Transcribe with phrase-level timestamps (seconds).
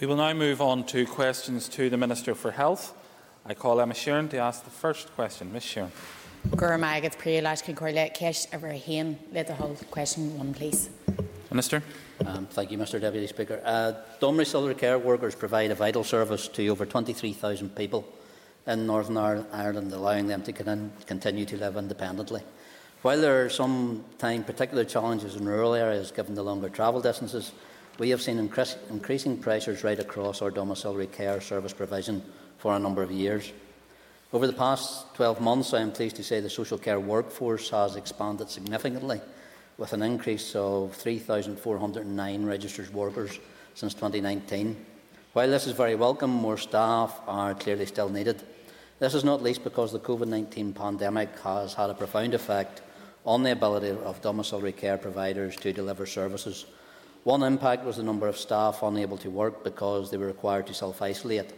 [0.00, 2.94] We will now move on to questions to the Minister for Health.
[3.46, 5.52] I call Emma Sheerin to ask the first question.
[5.52, 5.90] Ms Sheerin.
[6.56, 10.90] Gur maigad príláis cin chuirle ceist a bhar héan le a hold question one, please.
[11.48, 11.80] Minister.
[12.26, 13.62] Um, thank you, Mr Deputy Speaker.
[13.64, 18.04] Uh, Domiciliary Care workers provide a vital service to over 23,000 people
[18.66, 19.16] in Northern
[19.52, 22.42] Ireland, allowing them to con continue to live independently.
[23.02, 27.52] While there are sometimes particular challenges in rural areas given the longer travel distances,
[27.98, 32.22] we have seen increase, increasing pressures right across our domiciliary care service provision
[32.58, 33.52] for a number of years.
[34.32, 37.94] Over the past 12 months, I am pleased to say the social care workforce has
[37.94, 39.20] expanded significantly,
[39.78, 43.38] with an increase of 3,409 registered workers
[43.74, 44.84] since 2019.
[45.34, 48.42] While this is very welcome, more staff are clearly still needed.
[48.98, 52.82] This is not least because the COVID 19 pandemic has had a profound effect
[53.24, 56.66] on the ability of domiciliary care providers to deliver services
[57.24, 60.74] one impact was the number of staff unable to work because they were required to
[60.74, 61.52] self isolate.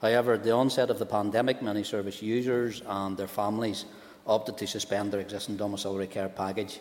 [0.00, 3.86] However, at the onset of the pandemic, many service users and their families
[4.24, 6.78] opted to suspend their existing domiciliary care package.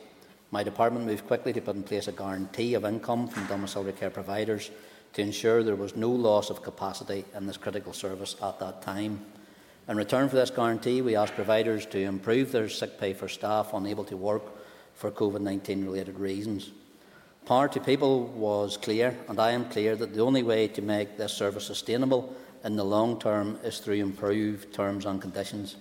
[0.51, 4.11] My department moved quickly to put in place a guarantee of income from domiciliary care
[4.11, 4.69] providers
[5.13, 9.25] to ensure there was no loss of capacity in this critical service at that time.
[9.87, 13.73] In return for this guarantee, we asked providers to improve their sick pay for staff
[13.73, 14.43] unable to work
[14.93, 16.71] for COVID 19 related reasons.
[17.45, 21.17] Power to people was clear, and I am clear that the only way to make
[21.17, 25.75] this service sustainable in the long term is through improved terms and conditions.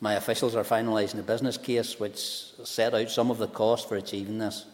[0.00, 2.18] My officials are finalising a business case which
[2.64, 4.66] set out some of the costs for achieving this.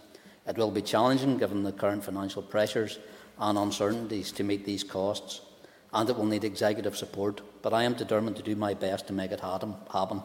[0.47, 2.99] It will be challenging given the current financial pressures
[3.39, 5.43] and uncertainties to meet these costs,
[5.93, 9.13] and it will need executive support, but I am determined to do my best to
[9.13, 10.23] make it happen.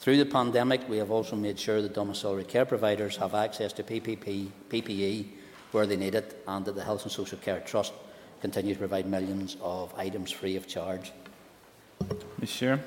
[0.00, 3.82] Through the pandemic, we have also made sure that domiciliary care providers have access to
[3.82, 5.26] PPP, PPE
[5.72, 7.92] where they need it, and that the Health and Social Care Trust
[8.40, 11.12] continues to provide millions of items free of charge.
[12.40, 12.48] Ms.
[12.48, 12.80] Sheerin.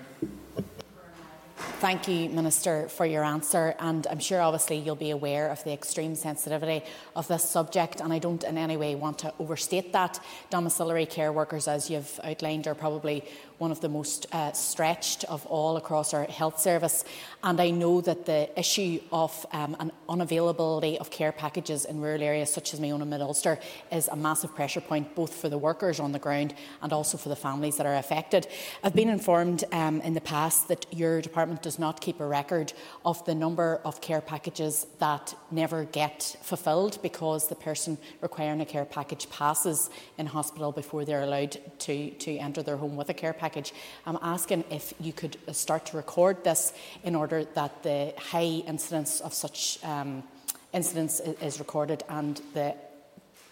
[1.55, 3.75] Thank you, Minister, for your answer.
[3.77, 6.81] And I'm sure, obviously, you'll be aware of the extreme sensitivity
[7.15, 7.99] of this subject.
[7.99, 10.19] And I don't in any way want to overstate that.
[10.49, 13.25] Domiciliary care workers, as you've outlined, are probably
[13.57, 17.05] one of the most uh, stretched of all across our health service.
[17.43, 22.21] And I know that the issue of um, an unavailability of care packages in rural
[22.21, 23.59] areas such as my own in Mid Ulster
[23.91, 27.29] is a massive pressure point both for the workers on the ground and also for
[27.29, 28.47] the families that are affected.
[28.83, 32.73] I've been informed um, in the past that your department does not keep a record
[33.05, 38.65] of the number of care packages that never get fulfilled because the person requiring a
[38.65, 43.13] care package passes in hospital before they're allowed to, to enter their home with a
[43.13, 43.73] care package package.
[44.05, 46.71] I'm asking if you could uh, start to record this
[47.03, 50.23] in order that the high incidence of such um,
[50.71, 52.73] incidents is recorded and the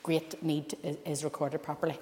[0.02, 1.98] great need is recorded properly.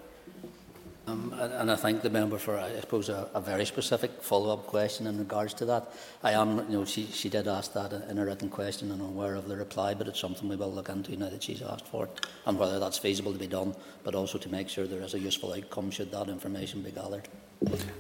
[1.09, 5.08] Um, and I thank the member for, I suppose, a, a very specific follow-up question
[5.08, 5.92] in regards to that.
[6.24, 9.09] I am, you know, she, she did ask that in a written question and I'm
[9.09, 11.88] aware of the reply, but it's something we will look into now that she's asked
[11.88, 15.02] for it and whether that's feasible to be done, but also to make sure there
[15.02, 17.28] is a useful outcome should that information be gathered.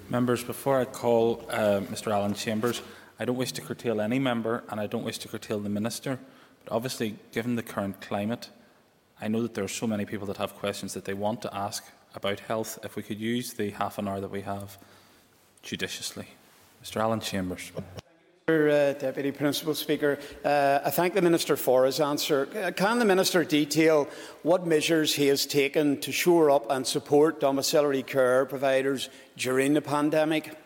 [0.09, 2.81] Members, before I call uh, Mr Alan Chambers,
[3.19, 6.19] I don't wish to curtail any member and I don't wish to curtail the Minister,
[6.63, 8.49] but obviously, given the current climate,
[9.19, 11.53] I know that there are so many people that have questions that they want to
[11.55, 11.83] ask
[12.15, 14.77] about health if we could use the half an hour that we have
[15.61, 16.27] judiciously.
[16.83, 17.71] Mr Alan Chambers.
[18.47, 22.49] Uh, Deputy Principal Speaker, uh, I thank the Minister for his answer.
[22.55, 24.07] Uh, can the Minister detail
[24.41, 29.81] what measures he has taken to shore up and support domiciliary care providers during the
[29.83, 30.57] pandemic?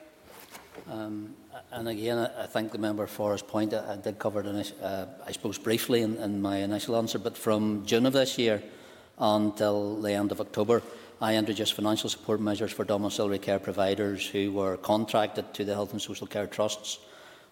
[0.90, 1.36] Um,
[1.72, 3.74] and again, I thank the member for his point.
[3.74, 7.38] I, I did cover it, uh, I suppose, briefly in, in my initial answer, but
[7.38, 8.64] from June of this year
[9.20, 10.81] until the end of October,
[11.23, 15.94] I introduced financial support measures for domiciliary care providers who were contracted to the Health
[15.94, 17.00] and Social Care Trusts.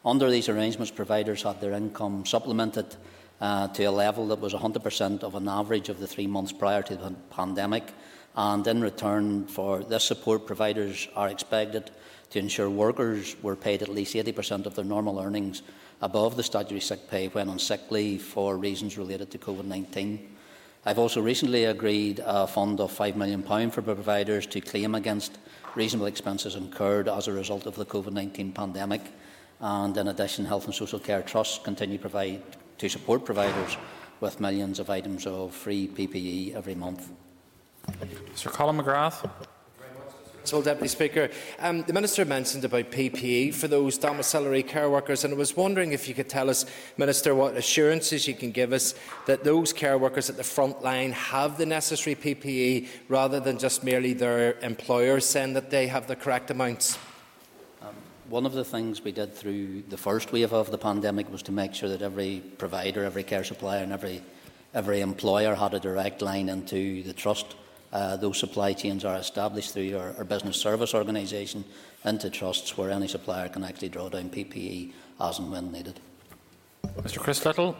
[0.03, 2.97] Under these arrangements, providers had their income supplemented
[3.39, 6.81] uh, to a level that was 100% of an average of the three months prior
[6.81, 7.93] to the pandemic.
[8.35, 11.91] And in return for this support, providers are expected
[12.31, 15.61] to ensure workers were paid at least 80% of their normal earnings
[16.01, 20.27] above the statutory sick pay when on sick leave for reasons related to COVID 19.
[20.83, 25.37] I've also recently agreed a fund of £5 million for providers to claim against
[25.75, 29.01] reasonable expenses incurred as a result of the COVID 19 pandemic.
[29.59, 32.41] And in addition, Health and Social Care Trusts continue provide,
[32.79, 33.77] to support providers
[34.21, 37.11] with millions of items of free PPE every month.
[38.33, 39.29] Sir Colin McGrath.
[40.41, 41.29] Principal Deputy Speaker,
[41.59, 45.91] um, the Minister mentioned about PPE for those domiciliary care workers, and I was wondering
[45.91, 46.65] if you could tell us,
[46.97, 48.95] Minister, what assurances you can give us
[49.27, 53.83] that those care workers at the front line have the necessary PPE rather than just
[53.83, 56.97] merely their employers saying that they have the correct amounts.
[57.83, 57.93] Um,
[58.27, 61.51] one of the things we did through the first wave of the pandemic was to
[61.51, 64.23] make sure that every provider, every care supplier, and every
[64.73, 67.55] every employer had a direct line into the trust
[67.93, 71.63] uh, those supply chains are established through our, our business service organisation
[72.05, 75.99] into trusts where any supplier can actually draw down PPE as and when needed.
[76.97, 77.75] Mr Chris Lyttle.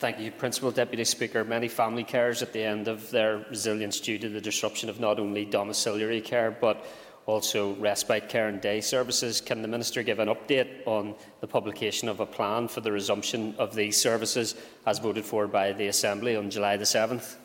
[0.00, 1.44] Thank you, Principal Deputy Speaker.
[1.44, 5.18] Many family carers at the end of their resilience due to the disruption of not
[5.18, 6.84] only domiciliary care but
[7.26, 9.40] also respite care and day services.
[9.40, 13.54] Can the Minister give an update on the publication of a plan for the resumption
[13.58, 17.36] of these services as voted for by the Assembly on July the 7th?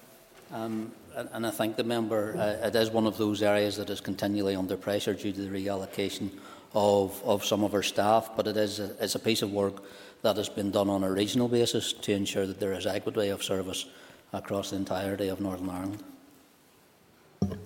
[0.51, 4.01] Um, and I think the member, uh, it is one of those areas that is
[4.01, 6.29] continually under pressure due to the reallocation
[6.73, 9.83] of, of some of our staff, but it is a, it's a piece of work
[10.21, 13.43] that has been done on a regional basis to ensure that there is equity of
[13.43, 13.85] service
[14.33, 16.03] across the entirety of Northern Ireland.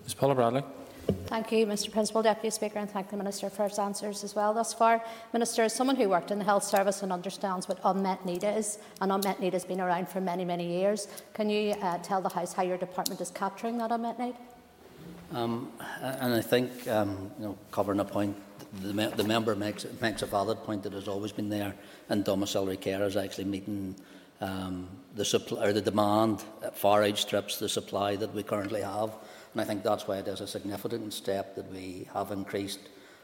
[0.03, 0.63] Ms Paula Bradley.
[1.33, 4.53] Thank you, Mr Principal Deputy Speaker, and thank the Minister for his answers as well
[4.53, 5.03] thus far.
[5.33, 8.77] Minister, as someone who worked in the health service and understands what unmet need is,
[9.01, 12.29] and unmet need has been around for many, many years, can you uh, tell the
[12.29, 14.35] House how your department is capturing that unmet need?
[15.33, 15.71] Um,
[16.01, 18.37] and I think, um, you know, covering a point,
[18.81, 21.73] the, me the member makes, makes a valid point that has always been there,
[22.09, 23.95] and domiciliary care is actually meeting
[24.39, 29.11] um, the, supply, or the demand far outstrips the supply that we currently have.
[29.53, 32.79] And I think that's why it is a significant step that we have increased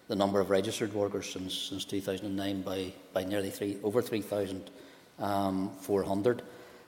[0.08, 6.42] the number of registered workers since, since 2009 by, by nearly three, over 3,400.
[6.42, 6.46] Um,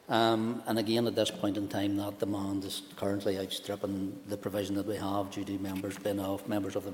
[0.10, 4.76] um, and again, at this point in time, that demand is currently outstripping the provision
[4.76, 6.94] that we have due to members being off, members of, the,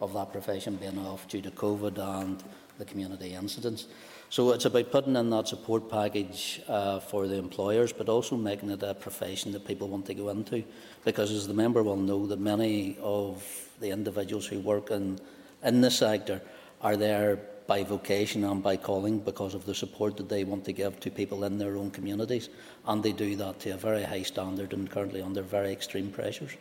[0.00, 2.44] of that profession being off due to COVID and
[2.78, 3.86] the community incidents.
[4.32, 8.70] So it's about putting in that support package uh, for the employers, but also making
[8.70, 10.64] it a profession that people want to go into.
[11.04, 13.46] Because as the member will know, that many of
[13.78, 15.18] the individuals who work in,
[15.62, 16.40] in this sector
[16.80, 20.72] are there by vocation and by calling because of the support that they want to
[20.72, 22.48] give to people in their own communities.
[22.86, 26.52] And they do that to a very high standard and currently under very extreme pressures.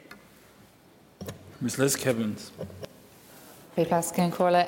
[1.62, 2.50] Ms Liz Kimmins.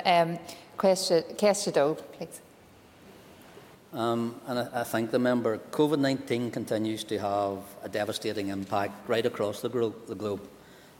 [0.06, 0.38] Um,
[0.78, 2.40] question, question, please.
[3.94, 9.08] Um, and I, I think the member, COVID 19 continues to have a devastating impact
[9.08, 10.42] right across the, gro- the globe.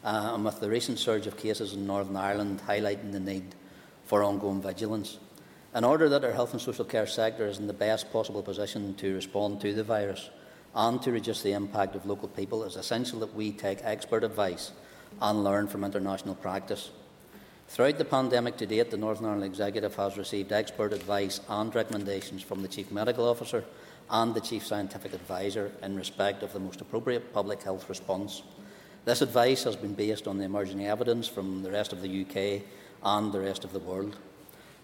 [0.05, 3.55] Uh, and with the recent surge of cases in Northern Ireland highlighting the need
[4.05, 5.19] for ongoing vigilance.
[5.75, 8.95] In order that our health and social care sector is in the best possible position
[8.97, 10.31] to respond to the virus
[10.77, 14.23] and to reduce the impact of local people, it is essential that we take expert
[14.23, 14.71] advice
[15.21, 16.91] and learn from international practice.
[17.69, 22.43] Throughout the pandemic to date, the Northern Ireland Executive has received expert advice and recommendations
[22.43, 23.65] from the Chief Medical Officer
[24.11, 28.43] and the Chief Scientific Advisor in respect of the most appropriate public health response.
[29.05, 32.63] This advice has been based on the emerging evidence from the rest of the UK
[33.03, 34.17] and the rest of the world.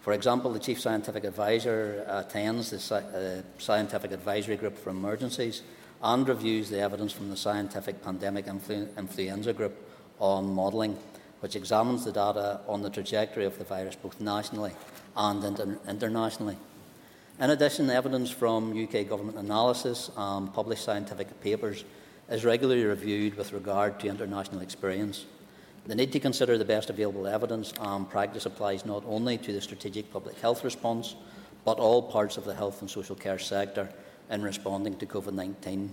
[0.00, 5.62] For example, the Chief Scientific Advisor attends the uh, Scientific Advisory Group for Emergencies
[6.02, 9.76] and reviews the evidence from the Scientific Pandemic Influ- Influenza Group
[10.18, 10.98] on modelling
[11.40, 14.72] which examines the data on the trajectory of the virus both nationally
[15.16, 16.56] and inter- internationally.
[17.40, 21.84] In addition, evidence from UK government analysis and published scientific papers
[22.30, 25.24] is regularly reviewed with regard to international experience.
[25.86, 29.60] The need to consider the best available evidence and practice applies not only to the
[29.62, 31.16] strategic public health response,
[31.64, 33.88] but all parts of the health and social care sector
[34.30, 35.90] in responding to COVID 19.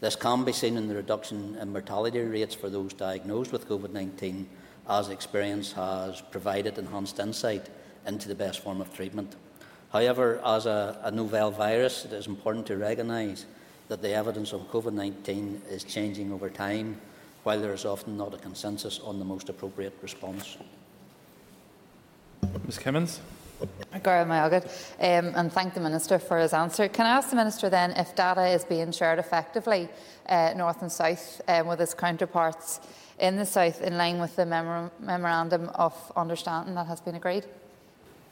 [0.00, 3.90] This can be seen in the reduction in mortality rates for those diagnosed with COVID
[3.90, 4.48] 19
[4.88, 7.68] as experience has provided enhanced insight
[8.06, 9.34] into the best form of treatment.
[9.92, 13.46] However, as a, a novel virus, it is important to recognise
[13.88, 17.00] that the evidence of COVID 19 is changing over time,
[17.44, 20.58] while there is often not a consensus on the most appropriate response.
[22.64, 23.20] Ms Kimmins.
[25.00, 26.88] Um, and thank the Minister for his answer.
[26.88, 29.88] Can I ask the Minister then if data is being shared effectively
[30.28, 32.80] uh, north and south um, with his counterparts
[33.18, 37.44] in the South in line with the memor- Memorandum of Understanding that has been agreed?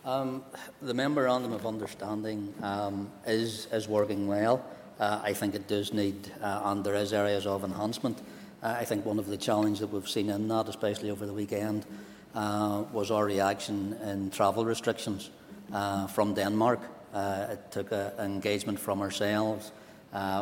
[0.05, 0.45] Um,
[0.83, 4.65] the Memorandum of Understanding um, is, is working well.
[5.01, 8.19] Uh, I think it does need, uh, and there is areas of enhancement.
[8.63, 11.33] Uh, I think one of the challenges that we've seen in that, especially over the
[11.33, 11.87] weekend,
[12.35, 15.31] uh, was our reaction in travel restrictions
[15.73, 16.81] uh, from Denmark.
[17.13, 19.73] Uh, it took engagement from ourselves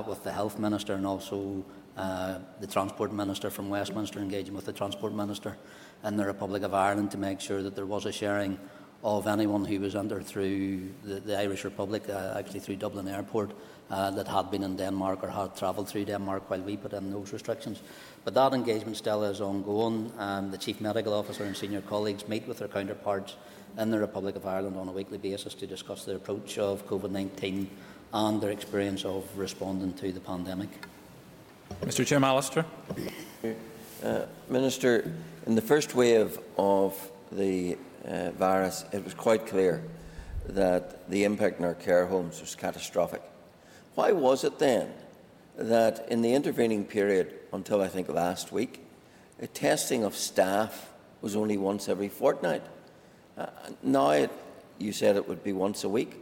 [0.07, 1.65] with the Health Minister and also
[1.97, 5.57] uh, the Transport Minister from Westminster engaging with the Transport Minister
[6.05, 8.59] in the Republic of Ireland to make sure that there was a sharing
[9.05, 13.51] of anyone who was entered through the, the Irish Republic, uh, actually through Dublin Airport,
[13.91, 17.11] uh, that had been in Denmark or had travelled through Denmark while we put in
[17.11, 17.83] those restrictions.
[18.25, 20.13] But that engagement still is ongoing.
[20.19, 23.37] Um, the Chief Medical Officer and senior colleagues meet with their counterparts
[23.77, 27.11] in the Republic of Ireland on a weekly basis to discuss their approach of COVID
[27.11, 27.69] 19
[28.15, 30.69] and their experience of responding to the pandemic.
[31.81, 32.65] Mr Jim Allister.
[34.03, 35.13] Uh, Minister,
[35.47, 39.83] in the first wave of the uh, virus, it was quite clear
[40.47, 43.23] that the impact in our care homes was catastrophic.
[43.95, 44.93] Why was it then
[45.57, 48.85] that in the intervening period until I think last week,
[49.55, 52.63] testing of staff was only once every fortnight?
[53.37, 53.47] Uh,
[53.83, 54.31] now it,
[54.79, 56.22] you said it would be once a week.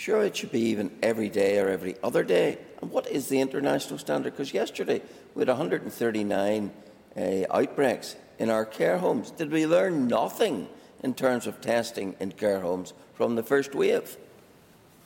[0.00, 2.56] Sure, it should be even every day or every other day.
[2.80, 4.32] And what is the international standard?
[4.32, 5.02] Because yesterday
[5.34, 6.70] we had 139
[7.18, 9.30] uh, outbreaks in our care homes.
[9.30, 10.70] Did we learn nothing
[11.02, 14.16] in terms of testing in care homes from the first wave?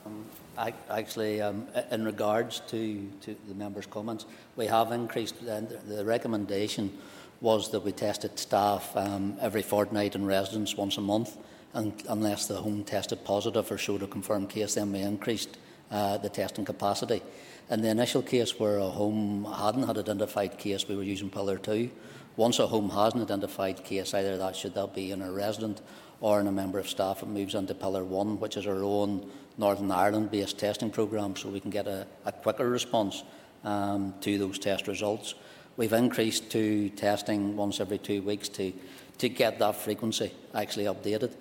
[0.06, 5.34] Um, I, actually, um, in regards to, to, the members' comments, we have increased.
[5.42, 6.96] Uh, the recommendation
[7.40, 11.36] was that we tested staff um, every fortnight and residents once a month,
[11.74, 15.58] unless the home tested positive or showed a confirmed case, then we increased
[15.90, 17.22] uh, the testing capacity.
[17.70, 21.58] In the initial case where a home hadn't had identified case, we were using Pillar
[21.58, 21.90] 2.
[22.36, 25.80] Once a home has an identified case, either that should that be in a resident
[26.20, 29.30] or in a member of staff, it moves into Pillar 1, which is our own
[29.56, 33.22] Northern Ireland based testing programme, so we can get a, a quicker response
[33.62, 35.34] um, to those test results.
[35.76, 38.72] We've increased to testing once every two weeks to,
[39.18, 41.34] to get that frequency actually updated.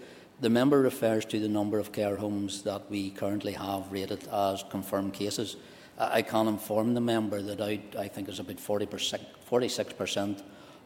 [0.43, 4.65] The member refers to the number of care homes that we currently have rated as
[4.69, 5.55] confirmed cases.
[5.97, 10.43] I can inform the member that I, I think it's about 40 46%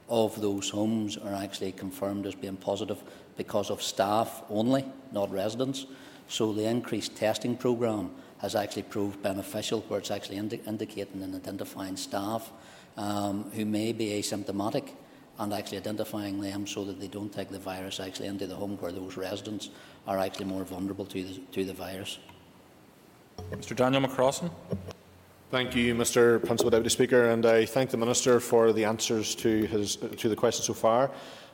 [0.10, 3.02] of those homes are actually confirmed as being positive
[3.36, 5.88] because of staff only, not residents.
[6.28, 11.34] So the increased testing programme has actually proved beneficial, where it's actually indi- indicating and
[11.34, 12.52] identifying staff
[12.96, 14.92] um, who may be asymptomatic
[15.40, 18.78] and actually identifying them so that they don't take the virus actually into the home
[18.78, 19.70] where those residents
[20.08, 22.20] are actually more vulnerable to the, to the virus.
[23.52, 24.50] Mr Daniel McCrossan.
[25.50, 29.64] Thank you, Mr Principal Deputy Speaker, and I thank the Minister for the answers to,
[29.66, 31.10] his, to the questions so far.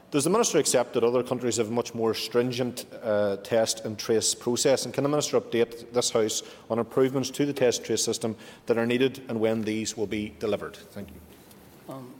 [0.09, 3.97] Does the Minister accept that other countries have a much more stringent uh, test and
[3.97, 4.85] trace process?
[4.85, 8.35] And can the Minister update this House on improvements to the test and trace system
[8.67, 10.75] that are needed and when these will be delivered?
[10.75, 11.93] Thank you.
[11.93, 12.13] Um,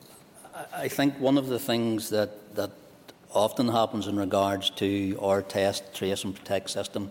[0.54, 2.70] I think one of the things that, that
[3.34, 7.10] often happens in regards to our test, trace and protect system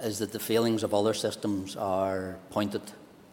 [0.00, 2.82] is that the failings of other systems are pointed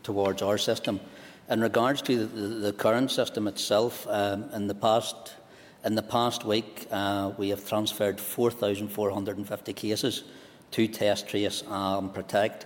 [0.04, 1.02] towards our system.
[1.50, 5.36] In regards to the, the current system itself, um, in the past
[5.84, 10.24] in the past week, uh, we have transferred 4,450 cases
[10.72, 12.66] to Test, Trace and Protect.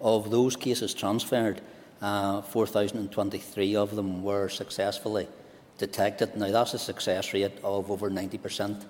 [0.00, 1.62] Of those cases transferred,
[2.00, 5.26] uh, 4,023 of them were successfully
[5.80, 6.36] detected.
[6.36, 8.84] Now, that's a success rate of over 90%.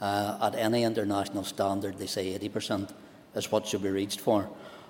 [0.00, 2.94] Uh, at any international standard, they say 80%
[3.34, 4.48] is what should be reached for.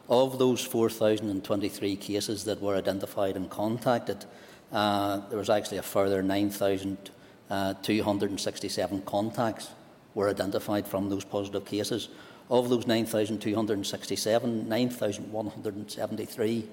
[0.08, 4.24] Of those 4,023 cases that were identified and contacted,
[4.70, 9.70] uh, there was actually a further 9,267 uh, contacts
[10.14, 12.10] were identified from those positive cases.
[12.50, 16.68] Of those 9,267, 9,173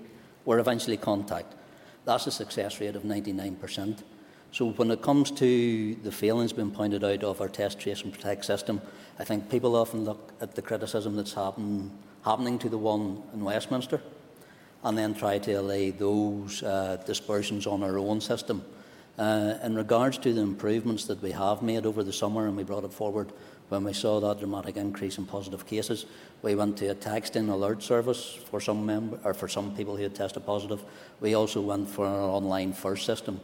[0.46, 1.58] were eventually contacted.
[2.06, 4.04] That's a success rate of 99%.
[4.56, 8.14] So when it comes to the failings being pointed out of our test, trace and
[8.14, 8.82] protect system,
[9.20, 11.92] I think people often look at the criticism that's happened
[12.24, 14.02] happening to the one in Westminster
[14.86, 18.64] and then try to allay those uh, dispersions on our own system.
[19.20, 22.64] Uh, in regards to the improvements that we have made over the summer, and we
[22.64, 23.34] brought it forward
[23.68, 26.06] when we saw that dramatic increase in positive cases,
[26.44, 30.04] we went to a texting alert service for some member, or for some people who
[30.04, 30.82] had tested positive.
[31.20, 33.42] We also went for an online first system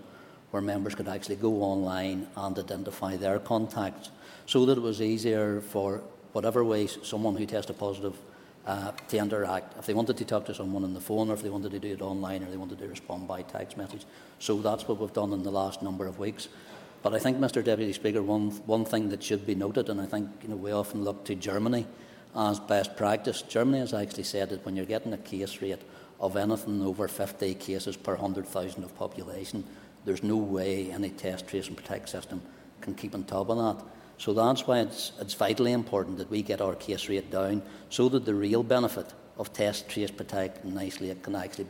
[0.51, 4.12] where members could actually go online and identify their contacts
[4.46, 6.01] so that it was easier for
[6.34, 8.15] whatever way someone who tested positive
[8.65, 9.77] uh, to interact.
[9.79, 11.79] If they wanted to talk to someone on the phone, or if they wanted to
[11.79, 14.05] do it online, or they wanted to respond by text message.
[14.39, 16.48] So that's what we've done in the last number of weeks.
[17.01, 17.63] But I think, Mr.
[17.63, 20.72] Deputy Speaker, one, one thing that should be noted, and I think you know, we
[20.72, 21.88] often look to Germany
[22.36, 23.41] as best practice.
[23.41, 25.81] Germany has actually said that when you're getting a case rate
[26.20, 29.63] of anything over 50 cases per 100,000 of population,
[30.05, 32.41] there's no way any test, trace, and protect system
[32.81, 33.86] can keep on top of that.
[34.17, 38.10] So that's why it's, it's vitally important that we get our case rate down so
[38.10, 41.67] that the real benefit of test, trace, protect and isolate can actually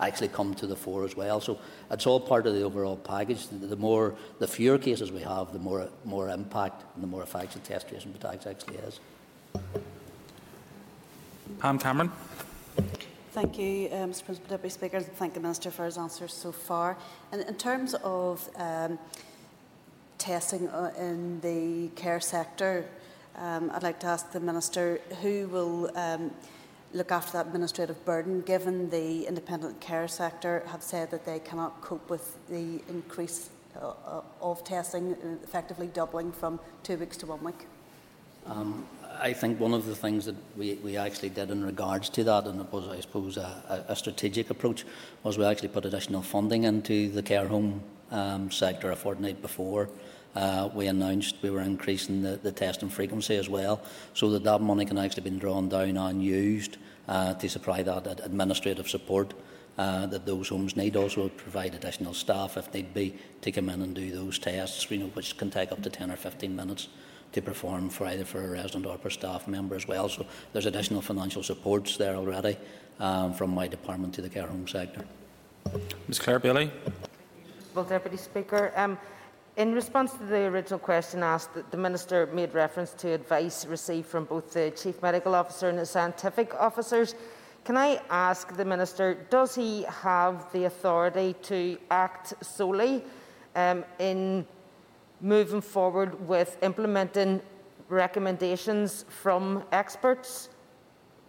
[0.00, 1.40] actually come to the fore as well.
[1.40, 1.58] So
[1.90, 3.46] it's all part of the overall package.
[3.48, 7.22] The, the more, the fewer cases we have, the more, more impact and the more
[7.22, 9.00] effective test trace and protect actually is.
[11.58, 12.10] Pam Cameron.
[13.32, 16.50] Thank you, uh, Mr Principal Deputy Speaker, and thank the Minister for his answers so
[16.50, 16.96] far.
[17.30, 18.98] And in terms of um,
[20.18, 22.86] testing uh, in the care sector,
[23.36, 26.32] um, I'd like to ask the Minister who will um,
[26.92, 31.80] look after that administrative burden, given the independent care sector have said that they cannot
[31.82, 37.44] cope with the increase uh, uh of testing, effectively doubling from two weeks to one
[37.44, 37.68] week?
[39.20, 42.46] I think one of the things that we, we actually did in regards to that,
[42.46, 44.84] and it was, I suppose, a, a strategic approach,
[45.22, 49.90] was we actually put additional funding into the care home um, sector a fortnight before.
[50.34, 53.82] Uh, we announced we were increasing the, the testing frequency as well,
[54.14, 58.20] so that that money can actually be drawn down and used uh, to supply that
[58.24, 59.34] administrative support
[59.76, 60.96] uh, that those homes need.
[60.96, 64.98] Also provide additional staff if need be to come in and do those tests, you
[64.98, 66.88] know, which can take up to 10 or 15 minutes
[67.32, 70.08] to perform for either for a resident or for staff member as well.
[70.08, 72.56] So there's additional financial supports there already
[72.98, 75.04] um, from my department to the care home sector.
[76.08, 76.70] Ms Clare Bailey.
[77.74, 78.98] Well, Deputy Speaker, um,
[79.56, 84.24] in response to the original question asked, the Minister made reference to advice received from
[84.24, 87.14] both the Chief Medical Officer and the scientific officers.
[87.64, 93.04] Can I ask the Minister, does he have the authority to act solely
[93.54, 94.46] um, in
[95.20, 97.40] moving forward with implementing
[97.88, 100.48] recommendations from experts,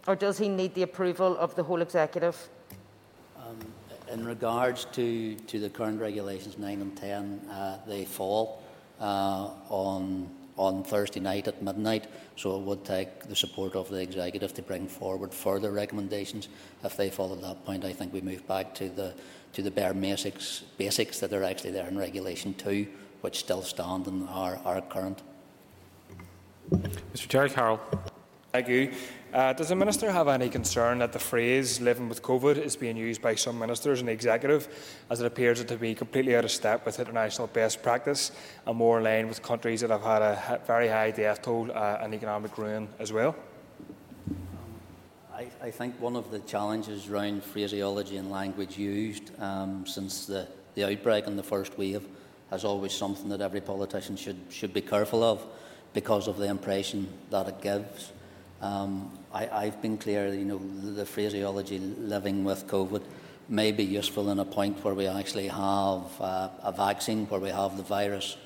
[0.06, 2.48] or does he need the approval of the whole executive?
[3.36, 3.58] Um,
[4.10, 8.62] in regards to, to the current regulations 9 and 10, uh, they fall
[9.00, 12.06] uh, on, on Thursday night at midnight,
[12.36, 16.48] so it would take the support of the executive to bring forward further recommendations.
[16.84, 19.14] If they fall at that point, I think we move back to the,
[19.54, 22.86] to the bare basics, basics that are actually there in Regulation 2
[23.22, 25.22] which still stand and are, are current.
[26.70, 27.80] Mr Gerry Carroll.
[28.52, 28.92] Thank you.
[29.32, 32.98] Uh, does the Minister have any concern that the phrase living with COVID is being
[32.98, 34.68] used by some ministers and the executive
[35.08, 38.32] as it appears to be completely out of step with international best practice
[38.66, 42.00] and more in line with countries that have had a very high death toll uh,
[42.02, 43.34] and economic ruin as well?
[45.34, 50.46] I, I, think one of the challenges around phraseology and language used um, since the,
[50.74, 52.06] the outbreak and the first wave
[52.52, 55.44] is always something that every politician should, should be careful of
[55.92, 58.12] because of the impression that it gives.
[58.60, 63.02] Um, I, have been clear, you know, the, phraseology living with COVID
[63.48, 67.48] may be useful in a point where we actually have uh, a vaccine, where we
[67.48, 68.36] have the virus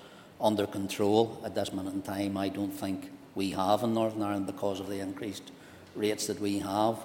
[0.41, 1.41] under control.
[1.45, 4.89] At this minute in time, I don't think we have in Northern Ireland because of
[4.89, 5.53] the increased
[5.95, 6.97] rates that we have.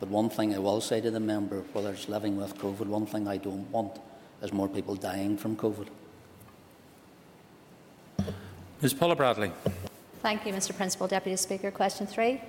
[0.00, 3.06] But one thing I will say to the member, whether it's living with COVID, one
[3.06, 3.98] thing I don't want
[4.42, 5.88] is more people dying from COVID.
[8.82, 9.52] Ms Paula Bradley.
[10.22, 11.70] Thank you, Mr Principal Deputy Speaker.
[11.70, 12.40] Question three.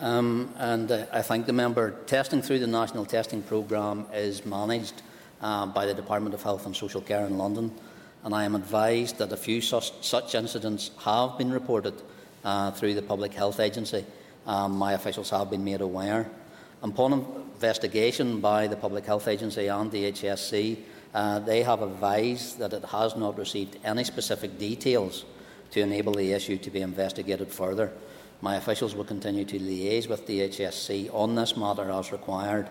[0.00, 1.90] Um, and uh, I thank the member.
[2.06, 5.02] Testing through the National Testing Programme is managed
[5.42, 7.70] uh, by the Department of Health and Social Care in London,
[8.24, 11.94] and I am advised that a few such, such incidents have been reported
[12.44, 14.04] uh, through the Public Health Agency.
[14.46, 16.30] Um, my officials have been made aware.
[16.82, 20.78] Upon investigation by the Public Health Agency and the HSC,
[21.14, 25.24] uh, they have advised that it has not received any specific details
[25.72, 27.92] to enable the issue to be investigated further.
[28.42, 32.68] My officials will continue to liaise with the on this matter as required,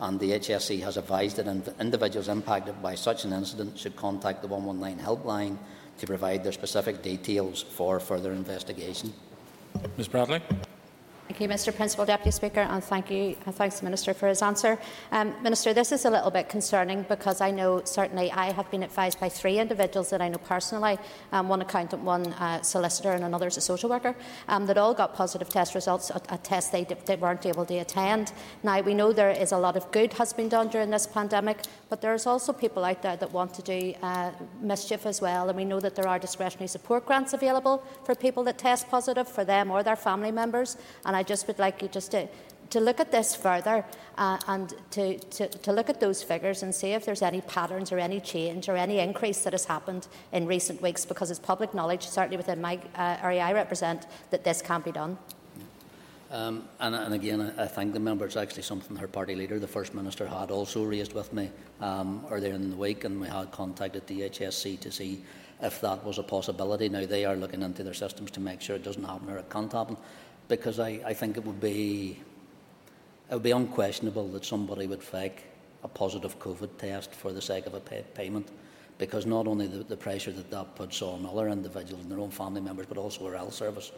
[0.00, 4.48] and the HSC has advised that individuals impacted by such an incident should contact the
[4.48, 5.58] 119 helpline
[5.98, 9.12] to provide their specific details for further investigation.
[9.96, 10.42] Ms Bradley.
[11.28, 14.42] Thank you, Mr Principal Deputy Speaker, and thank you, and thanks the Minister for his
[14.42, 14.78] answer.
[15.12, 18.82] Um, Minister, this is a little bit concerning because I know certainly I have been
[18.82, 20.98] advised by three individuals that I know personally,
[21.30, 24.14] um, one accountant, one uh, solicitor and another is a social worker,
[24.48, 27.78] um, that all got positive test results, a, a test they, they weren't able to
[27.78, 28.32] attend.
[28.62, 31.60] Now, we know there is a lot of good has been done during this pandemic,
[31.88, 35.56] but there's also people out there that want to do uh, mischief as well, and
[35.56, 39.44] we know that there are discretionary support grants available for people that test positive for
[39.44, 42.26] them or their family members, and I I just would like you just to,
[42.70, 43.84] to look at this further
[44.18, 47.92] uh, and to, to, to look at those figures and see if there's any patterns
[47.92, 51.74] or any change or any increase that has happened in recent weeks because it's public
[51.74, 55.16] knowledge, certainly within my uh, area I represent, that this can't be done.
[56.32, 58.24] Um, and, and, again, I, thank the member.
[58.24, 62.26] It's actually something her party leader, the First Minister, had also raised with me um,
[62.30, 65.22] earlier in the week, and we had contacted the HSC to see
[65.62, 66.88] if that was a possibility.
[66.88, 69.50] Now, they are looking into their systems to make sure it doesn't happen or it
[69.50, 69.96] can't happen
[70.48, 72.18] because I, I think it would be
[73.30, 75.44] it would be unquestionable that somebody would fake
[75.82, 78.48] a positive COVID test for the sake of a pay payment
[78.98, 82.30] because not only the, the pressure that that puts on other individuals and their own
[82.30, 83.90] family members, but also our health service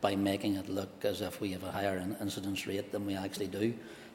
[0.00, 3.16] by making it look as if we have a higher in incidence rate than we
[3.16, 3.72] actually do.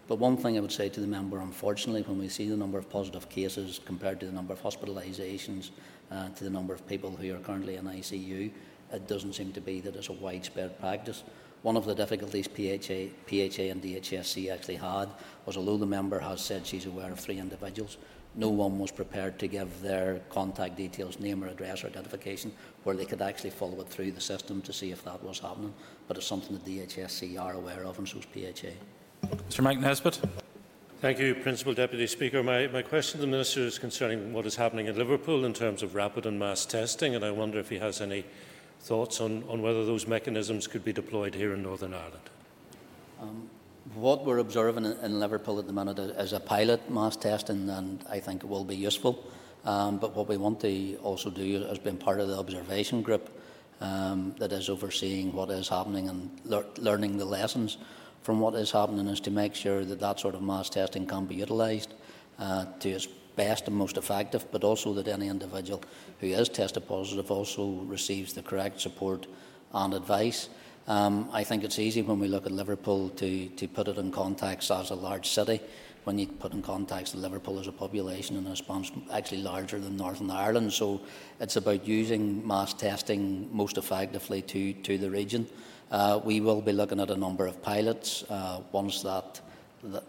[0.08, 2.78] But one thing I would say to the member, unfortunately, when we see the number
[2.78, 5.72] of positive cases compared to the number of hospitalisations,
[6.12, 8.52] uh, to the number of people who are currently in ICU,
[8.94, 11.24] it doesn't seem to be that it's a widespread practice.
[11.64, 15.10] One of the difficulties PHA, PHA and DHSC actually had
[15.46, 17.98] was although the member has said she's aware of three individuals,
[18.36, 22.52] no one was prepared to give their contact details, name or address or identification,
[22.84, 25.74] where they could actually follow it through the system to see if that was happening.
[26.08, 29.28] But it's something that DHSC are aware of, and so is PHA.
[29.50, 30.22] Mr Mike Nesbitt.
[31.02, 32.44] Thank you, Principal Deputy Speaker.
[32.44, 35.84] My, my question to the Minister is concerning what is happening in Liverpool in terms
[35.84, 38.26] of rapid and mass testing, and I wonder if he has any
[38.80, 42.30] thoughts on, on whether those mechanisms could be deployed here in Northern Ireland.
[43.22, 43.50] Um,
[43.96, 48.20] what we're observing in, Liverpool at the minute is a pilot mass testing, and I
[48.20, 49.26] think it will be useful.
[49.66, 53.30] Um, but what we want to also do has been part of the observation group
[53.82, 57.78] um, that is overseeing what is happening and lear learning the lessons
[58.24, 61.26] from what is happening is to make sure that that sort of mass testing can
[61.26, 61.94] be utilised
[62.40, 63.08] uh, to its
[63.38, 65.82] best and most effective, but also that any individual
[66.20, 69.28] who is tested positive also receives the correct support
[69.74, 70.50] and advice.
[70.88, 74.12] Um, I think it's easy when we look at Liverpool to, to put it in
[74.12, 75.62] context as a large city.
[76.06, 79.98] When you put in context Liverpool as a population and a response actually larger than
[79.98, 81.02] Northern Ireland, so
[81.42, 85.46] it's about using mass testing most effectively to, to the region.
[85.92, 89.42] Uh, we will be looking at a number of pilots uh, once that,
[89.84, 90.04] that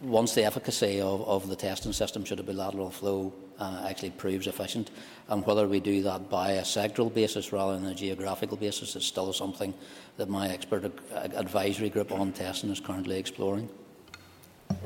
[0.00, 4.46] once the efficacy of, of the testing system should a bilateral flow uh, actually proves
[4.46, 4.90] efficient,
[5.28, 9.04] and whether we do that by a sectoral basis rather than a geographical basis is
[9.04, 9.72] still something
[10.16, 13.68] that my expert advisory group on testing is currently exploring.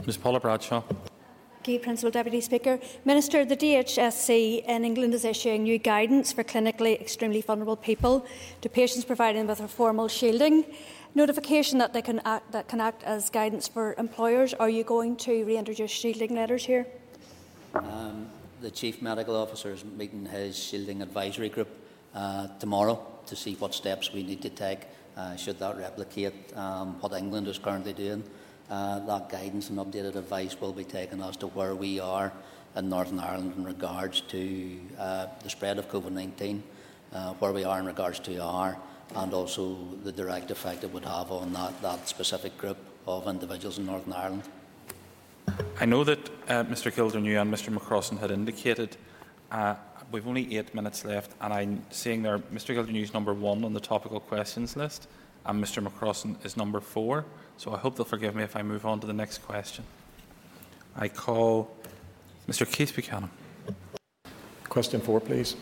[0.05, 0.83] Ms Paula Bradshaw.
[1.67, 2.79] Thank you, Principal Deputy Speaker.
[3.05, 8.25] Minister, the DHSC in England is issuing new guidance for clinically extremely vulnerable people
[8.61, 10.65] to patients providing with a formal shielding
[11.17, 14.55] notification that they can act, that can act as guidance for employers.
[14.55, 16.87] Are you going to reintroduce shielding letters here?
[17.75, 18.29] Um,
[18.61, 21.69] the Chief Medical Officer is meeting his shielding advisory group
[22.15, 24.81] uh, tomorrow to see what steps we need to take
[25.17, 28.23] uh, should that replicate um, what England is currently doing
[28.71, 32.33] uh, that guidance and updated advice will be taken as to where we are
[32.75, 36.61] in Northern Ireland in regards to uh, the spread of COVID-19,
[37.13, 38.77] uh, where we are in regards to R,
[39.15, 43.79] and also the direct effect it would have on that, that specific group of individuals
[43.79, 44.43] in Northern Ireland.
[45.81, 48.97] I know that uh, Mr Gildernew and Mr McCrossan had indicated
[49.51, 49.77] uh,
[50.11, 53.73] we've only eight minutes left, and I'm seeing there Mr Gildernew is number one on
[53.73, 55.09] the topical questions list,
[55.45, 57.25] and Mr McCrossan is number four.
[57.57, 59.85] So I hope they'll forgive me if I move on to the next question.
[60.97, 61.75] I call
[62.49, 62.71] Mr.
[62.71, 63.31] Keith Buchanan.
[64.69, 65.57] Question four, please.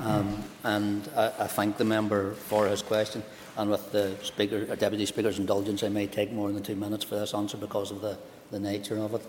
[0.00, 3.22] Um, and I, I, thank the member for his question.
[3.56, 7.04] And with the speaker, or Deputy Speaker's indulgence, I may take more than two minutes
[7.04, 8.18] for this answer because of the,
[8.50, 9.26] the nature of it.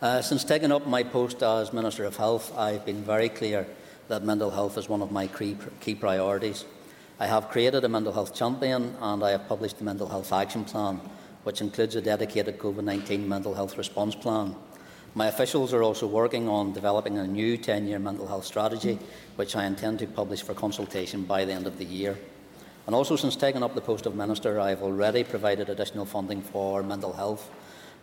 [0.00, 3.66] Uh, since taking up my post as Minister of Health, I've been very clear
[4.08, 6.64] that mental health is one of my key, priorities.
[7.18, 10.64] I have created a mental health champion and I have published the Mental Health Action
[10.64, 11.00] Plan
[11.44, 14.54] which includes a dedicated COVID 19 mental health response plan.
[15.14, 18.98] My officials are also working on developing a new 10 year mental health strategy,
[19.36, 22.16] which I intend to publish for consultation by the end of the year.
[22.86, 26.40] And also, since taking up the post of Minister, I have already provided additional funding
[26.40, 27.50] for mental health.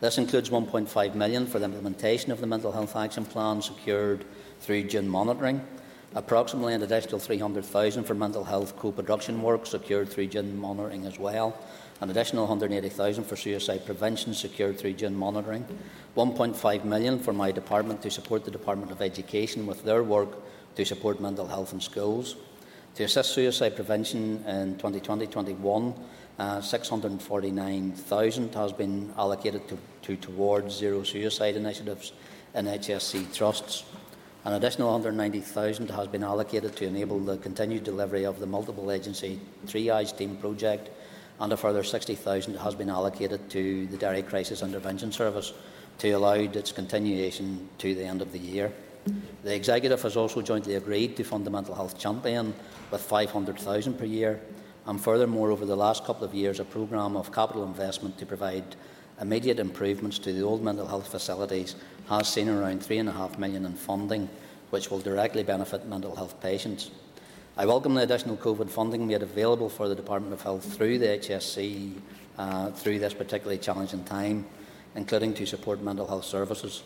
[0.01, 4.23] This includes 1.5 million for the implementation of the Mental Health Action Plan secured
[4.59, 5.65] through June monitoring,
[6.13, 11.57] approximately an additional 300,000 for mental health co-production work secured through June monitoring as well,
[12.01, 15.65] an additional 180,000 for suicide prevention secured through June monitoring,
[16.15, 20.29] 1.5 million for my department to support the Department of Education with their work
[20.75, 22.35] to support mental health in schools.
[22.95, 25.97] To assist suicide prevention in 2020-21,
[26.39, 32.13] uh, 649,000 has been allocated to, to towards zero suicide initiatives
[32.55, 33.83] in HSC trusts.
[34.45, 39.39] An additional 190,000 has been allocated to enable the continued delivery of the multiple agency
[39.65, 40.89] triage team project
[41.39, 45.53] and a further 60,000 has been allocated to the Derry Crisis Intervention Service
[45.99, 48.71] to allow its continuation to the end of the year.
[49.43, 52.53] The Executive has also jointly agreed to fund the Mental Health Champion
[52.91, 54.41] with 500,000 per year,
[54.85, 58.75] and furthermore, over the last couple of years, a programme of capital investment to provide
[59.21, 61.75] immediate improvements to the old mental health facilities
[62.07, 64.29] has seen around 3.5 million in funding,
[64.69, 66.91] which will directly benefit mental health patients.
[67.57, 71.07] I welcome the additional COVID funding made available for the Department of Health through the
[71.07, 71.93] HSC
[72.37, 74.45] uh, through this particularly challenging time,
[74.95, 76.83] including to support mental health services.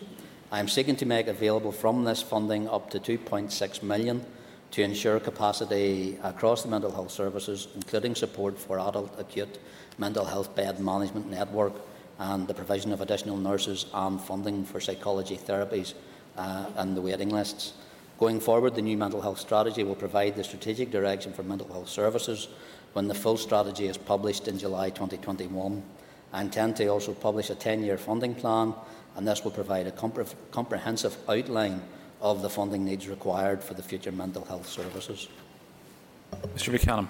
[0.52, 4.26] I am seeking to make available from this funding up to 2.6 million
[4.72, 9.60] to ensure capacity across the mental health services, including support for adult acute
[10.00, 11.74] mental health bed management network
[12.18, 15.94] and the provision of additional nurses and funding for psychology therapies
[16.38, 17.74] uh, and the waiting lists.
[18.20, 21.90] Going forward, the new mental health strategy will provide the strategic direction for mental health
[21.90, 22.48] services
[22.94, 25.84] when the full strategy is published in July 2021.
[26.32, 28.74] I intend to also publish a 10 year funding plan,
[29.16, 31.82] and this will provide a compre comprehensive outline
[32.22, 35.28] of the funding needs required for the future mental health services.
[36.56, 37.10] Mr Buchanan.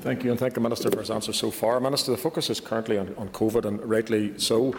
[0.00, 1.80] Thank you, and thank the Minister for his answer so far.
[1.80, 4.74] Minister, the focus is currently on, on COVID, and rightly so.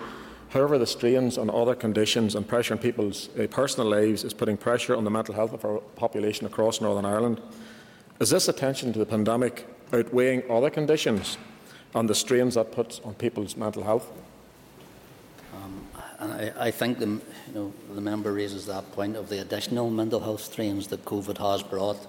[0.50, 4.58] However, the strains on other conditions and pressure on people's uh, personal lives is putting
[4.58, 7.42] pressure on the mental health of our population across Northern Ireland.
[8.20, 11.38] Is this attention to the pandemic outweighing other conditions
[11.94, 14.10] and the strains that puts on people's mental health?
[15.54, 15.88] Um,
[16.20, 17.22] and I, I think the, you
[17.54, 21.62] know, the member raises that point of the additional mental health strains that COVID has
[21.62, 22.08] brought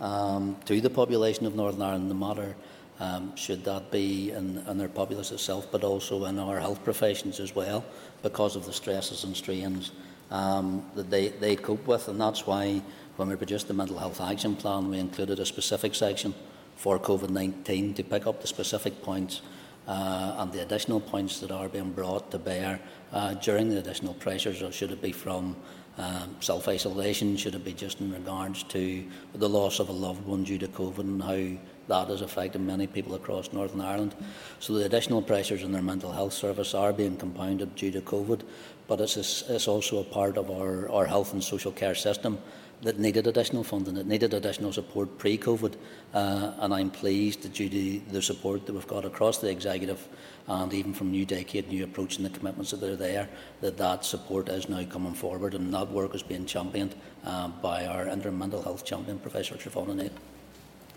[0.00, 2.54] um, to the population of Northern Ireland, no matter
[3.00, 7.40] um, should that be in, in their populace itself, but also in our health professions
[7.40, 7.84] as well,
[8.22, 9.90] because of the stresses and strains
[10.30, 12.08] um, that they, they cope with.
[12.08, 12.82] And that's why
[13.16, 16.34] when we produced the Mental Health Action Plan, we included a specific section
[16.76, 19.42] for COVID-19 to pick up the specific points
[19.88, 22.80] uh, and the additional points that are being brought to bear
[23.12, 25.56] uh, during the additional pressures, or should it be from
[25.98, 30.44] um, self-isolation, should it be just in regards to the loss of a loved one
[30.44, 31.60] due to COVID and how
[31.90, 34.14] that affecting many people across Northern Ireland.
[34.60, 38.42] So the additional pressures in their mental health service are being compounded due to COVID,
[38.86, 39.16] but it's,
[39.48, 42.38] it's also a part of our, our health and social care system
[42.82, 45.74] that needed additional funding, it needed additional support pre-COVID,
[46.14, 50.08] uh, and I'm pleased that due to the support that we've got across the executive
[50.46, 53.28] and even from New Decade, New Approach and the commitments that are there,
[53.60, 57.84] that that support is now coming forward and that work is being championed uh, by
[57.84, 59.58] our interim mental health champion, Professor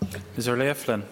[0.00, 0.22] Siobhan O'Neill.
[0.36, 1.02] Is there Leah Flynn?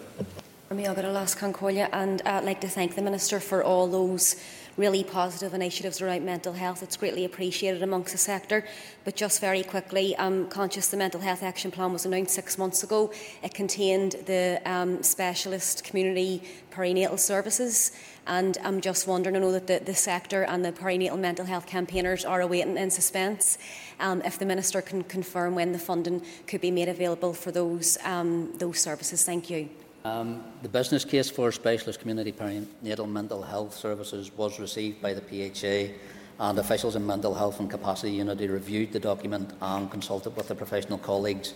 [1.93, 4.35] and uh, I'd like to thank the Minister for all those
[4.77, 6.81] really positive initiatives around mental health.
[6.81, 8.65] It's greatly appreciated amongst the sector.
[9.05, 12.83] But just very quickly, I'm conscious the Mental Health Action Plan was announced six months
[12.83, 13.11] ago.
[13.43, 17.91] It contained the um, specialist community perinatal services.
[18.25, 21.67] And I'm just wondering, I know that the, the sector and the perinatal mental health
[21.67, 23.57] campaigners are awaiting in suspense.
[23.99, 27.97] Um, if the Minister can confirm when the funding could be made available for those,
[28.03, 29.23] um, those services.
[29.23, 29.69] Thank you.
[30.05, 35.21] Um, the business case for specialist community perinatal mental health services was received by the
[35.21, 35.93] PHA
[36.39, 40.57] and officials in mental health and capacity unity reviewed the document and consulted with their
[40.57, 41.53] professional colleagues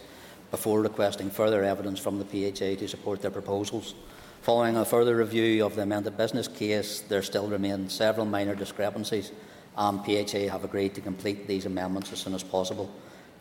[0.50, 3.96] before requesting further evidence from the PHA to support their proposals.
[4.44, 9.34] Following a further review of the amended business case, there still remain several minor discrepancies
[9.78, 12.90] and PHA have agreed to complete these amendments as soon as possible.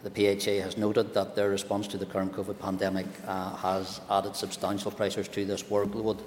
[0.06, 4.36] The PHA has noted that their response to the current COVID pandemic uh, has added
[4.36, 6.20] substantial pressures to this workload.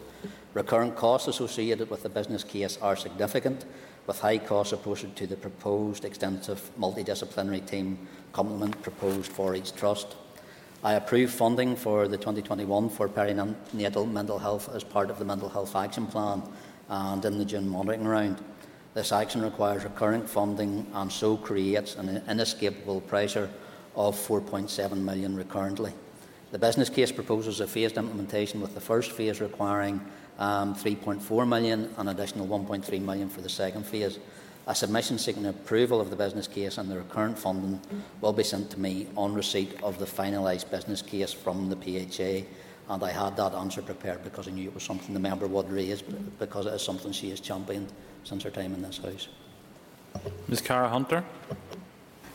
[0.53, 3.63] Recurrent costs associated with the business case are significant,
[4.05, 10.17] with high costs approached to the proposed extensive multidisciplinary team complement proposed for each trust.
[10.83, 15.47] I approve funding for the 2021 for perinatal mental health as part of the Mental
[15.47, 16.43] Health Action Plan
[16.89, 18.43] and in the June monitoring round.
[18.93, 23.49] This action requires recurrent funding and so creates an inescapable pressure
[23.99, 25.91] of 4.7 million recurrently.
[26.51, 29.99] The business case proposes a phased implementation with the first phase requiring
[30.39, 34.17] um, 3.4 million and additional 1.3 million for the second phase.
[34.67, 37.81] A submission seeking approval of the business case and the recurrent funding
[38.21, 42.47] will be sent to me on receipt of the finalised business case from the PHA.
[42.87, 45.69] And I had that answer prepared because I knew it was something the member would
[45.69, 46.01] raise,
[46.39, 47.91] because it is something she has championed
[48.23, 49.27] since her time in this House.
[50.47, 51.23] Ms Cara Hunter.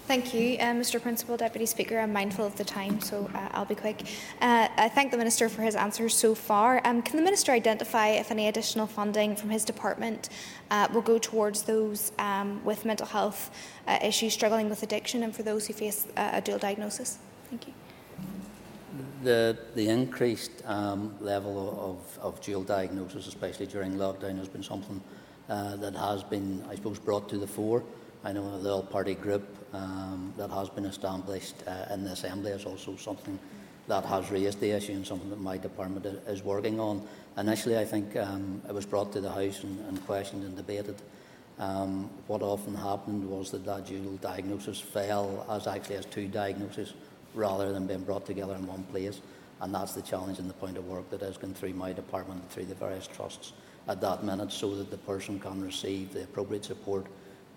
[0.06, 1.98] Thank you, uh, Mr Principal Deputy Speaker.
[1.98, 4.02] I'm mindful of the time, so uh, I'll be quick.
[4.38, 6.82] Uh, I thank the Minister for his answers so far.
[6.84, 10.28] Um, can the Minister identify if any additional funding from his department
[10.70, 13.50] uh, will go towards those um, with mental health
[13.86, 17.16] uh, issues, struggling with addiction, and for those who face uh, a dual diagnosis?
[17.48, 17.72] Thank you.
[19.22, 25.00] The, the increased um, level of, of dual diagnosis, especially during lockdown, has been something
[25.48, 27.82] that has been, I suppose, brought to the fore.
[28.22, 32.64] I know the all-party group um, that has been established uh, in the Assembly is
[32.64, 33.38] also something
[33.88, 37.06] that has raised the issue and something that my department is working on.
[37.36, 40.96] Initially, I think um, it was brought to the House and, and questioned and debated.
[41.58, 46.94] Um, what often happened was that that dual diagnosis fell as actually as two diagnoses
[47.34, 49.20] rather than being brought together in one place.
[49.60, 52.40] And that's the challenge and the point of work that has gone through my department
[52.40, 53.52] and through the various trusts
[53.86, 57.06] at that minute so that the person can receive the appropriate support,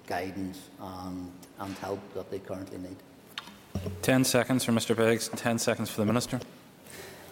[0.08, 2.96] guidance and, and help that they currently need.
[4.02, 6.40] 10 seconds for Mr Beggs, 10 seconds for the Minister.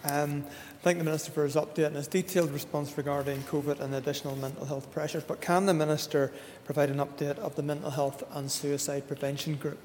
[0.04, 0.44] Um,
[0.82, 4.36] thank the Minister for his update and his detailed response regarding COVID and the additional
[4.36, 5.24] mental health pressures.
[5.24, 6.32] But can the Minister
[6.64, 9.78] provide an update of the Mental Health and Suicide Prevention Group?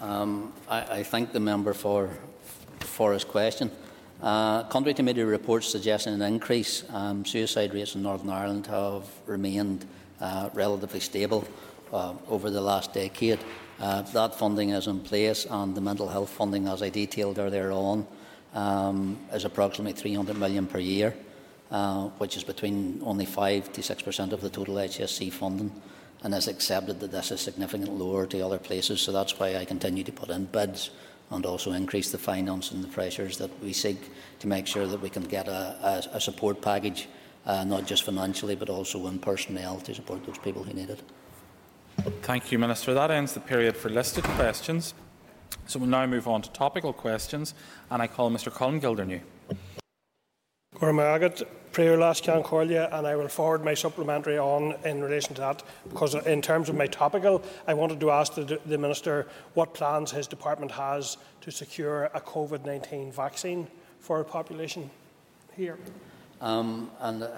[0.00, 2.10] Um, I, I, thank the member for,
[2.80, 3.70] for his question.
[4.20, 9.04] Uh, contrary to media reports suggesting an increase, um, suicide rates in Northern Ireland have
[9.26, 9.86] remained
[10.54, 11.46] relatively stable
[11.92, 13.38] uh, over the last decade.
[13.80, 17.72] Uh, that funding is in place, and the mental health funding, as I detailed earlier
[17.72, 18.06] on,
[18.54, 21.14] um, is approximately 300 million per year,
[21.70, 25.72] uh, which is between only 5 to 6% of the total HSC funding,
[26.22, 29.00] and is accepted that this is significantly lower to other places.
[29.00, 30.90] So that's why I continue to put in bids
[31.30, 33.98] and also increase the finance and the pressures that we seek
[34.38, 37.08] to make sure that we can get a, a, a support package,
[37.46, 41.02] uh, not just financially, but also in personnel to support those people who need it.
[42.22, 42.94] Thank you, Minister.
[42.94, 44.94] That ends the period for listed questions.
[45.66, 47.54] So we'll now move on to topical questions,
[47.90, 49.20] and I call Mr Colin Gildernew.
[50.74, 55.34] Gormagat, prayer last can call you, and I will forward my supplementary on in relation
[55.36, 59.26] to that, because in terms of my topical, I wanted to ask the, the Minister
[59.54, 63.68] what plans his department has to secure a COVID-19 vaccine
[64.00, 64.90] for our population
[65.56, 65.78] here.
[66.40, 67.28] Um, and uh,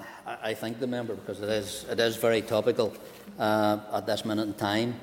[0.42, 2.94] I thank the member because it is, it is very topical
[3.38, 4.96] uh, at this minute in time.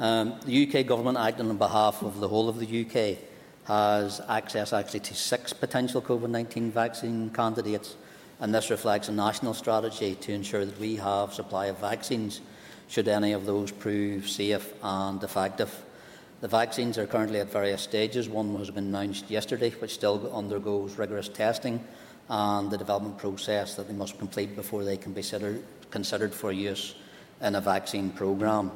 [0.00, 3.18] Um, the UK government, acting on behalf of the whole of the UK,
[3.64, 7.96] has access actually to six potential COVID 19 vaccine candidates,
[8.40, 12.40] and this reflects a national strategy to ensure that we have supply of vaccines
[12.88, 15.84] should any of those prove safe and effective.
[16.40, 18.28] The vaccines are currently at various stages.
[18.28, 21.84] One has been announced yesterday, which still undergoes rigorous testing
[22.28, 26.52] and the development process that they must complete before they can be considered, considered for
[26.52, 26.94] use
[27.40, 28.70] in a vaccine programme.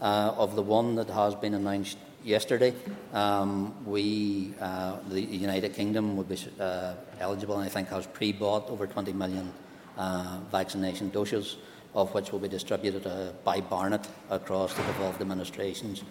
[0.00, 2.72] Uh, of the one that has been announced yesterday,
[3.12, 8.30] um, we, uh, the United Kingdom, would be uh, eligible and I think has pre
[8.32, 9.52] bought over 20 million
[9.96, 11.56] uh, vaccination doses,
[11.94, 16.04] of which will be distributed uh, by Barnett across the devolved administrations,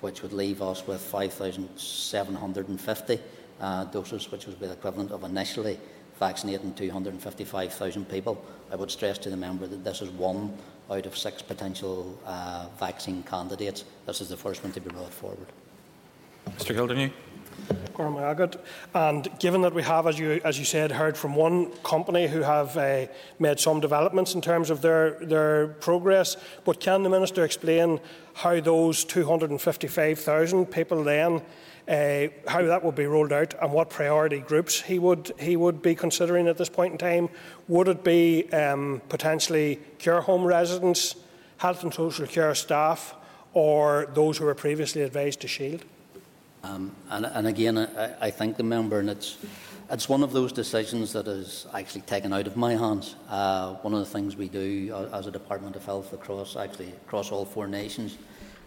[0.00, 3.20] which would leave us with 5,750
[3.60, 5.80] uh, doses, which would be the equivalent of initially
[6.18, 8.42] vaccinating 255,000 people.
[8.70, 10.56] I would stress to the member that this is one
[10.90, 13.84] out of six potential uh, vaccine candidates.
[14.06, 15.46] This is the first one to be brought forward.
[16.50, 17.10] Mr Gildernew.
[18.94, 22.40] And given that we have, as you, as you said, heard from one company who
[22.40, 23.06] have uh,
[23.38, 28.00] made some developments in terms of their, their progress, but can the Minister explain
[28.34, 31.42] how those 255,000 people then
[31.88, 35.82] uh, how that would be rolled out and what priority groups he would he would
[35.82, 37.28] be considering at this point in time.
[37.68, 41.16] Would it be um, potentially care home residents,
[41.58, 43.14] health and social care staff,
[43.52, 45.84] or those who were previously advised to shield?
[46.64, 49.36] Um, and, and, again, I, I, thank the member, and it's
[49.90, 53.16] it's one of those decisions that is actually taken out of my hands.
[53.28, 56.90] Uh, one of the things we do uh, as a Department of Health across actually
[57.06, 58.16] across all four nations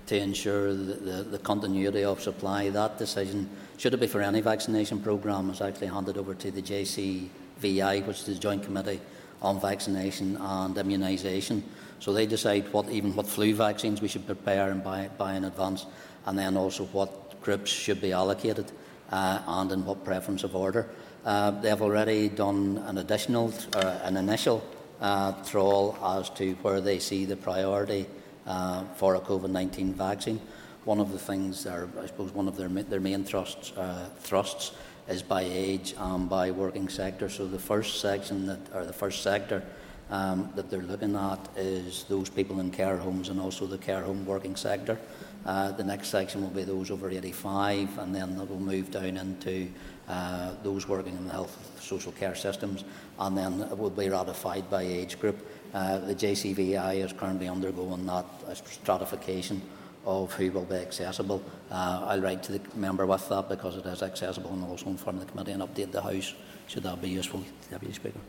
[0.08, 2.70] to ensure the, the, the, continuity of supply.
[2.70, 6.62] That decision, should it be for any vaccination programme, is actually handed over to the
[6.62, 9.00] JCVI, which is the Joint Committee
[9.41, 11.63] on Vaccination and Immunisation.
[12.00, 15.46] So they decide what even what flu vaccines we should prepare and buy, buy in
[15.46, 15.86] advance,
[16.26, 18.72] and then also what groups should be allocated
[19.12, 20.88] uh, and in what preference of order.
[21.26, 24.63] Uh, they have already done an additional, uh, an initial
[25.02, 28.06] uh, trawl as to where they see the priority
[28.46, 30.40] uh, for a COVID 19 vaccine.
[30.86, 34.74] One of the things, I suppose one of their, their main thrusts, uh, thrusts
[35.08, 37.30] is by age and by working sector.
[37.30, 39.64] So the first section, that, or the first sector
[40.12, 44.04] um, that they're looking at is those people in care homes and also the care
[44.04, 45.00] home working sector.
[45.46, 49.18] Uh, the next section will be those over 85, and then that will move down
[49.18, 49.68] into
[50.08, 52.84] uh, those working in the health social care systems,
[53.20, 55.38] and then it will be ratified by age group.
[55.76, 59.62] Uh, the JCVI is currently undergoing that stratification
[60.06, 61.44] of who will be accessible.
[61.70, 65.20] Uh, I'll write to the member with that because it is accessible and also inform
[65.20, 66.34] the committee and update the House
[66.68, 68.20] should that be useful, Deputy Speaker.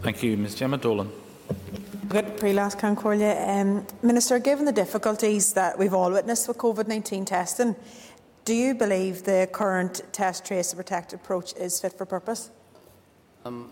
[0.00, 0.36] Thank you.
[0.36, 1.12] Ms Gemma Dolan.
[2.08, 7.76] Good pre-last um, Minister, given the difficulties that we've all witnessed with COVID-19 testing,
[8.44, 12.50] do you believe the current test, trace and protect approach is fit for purpose?
[13.46, 13.70] Um,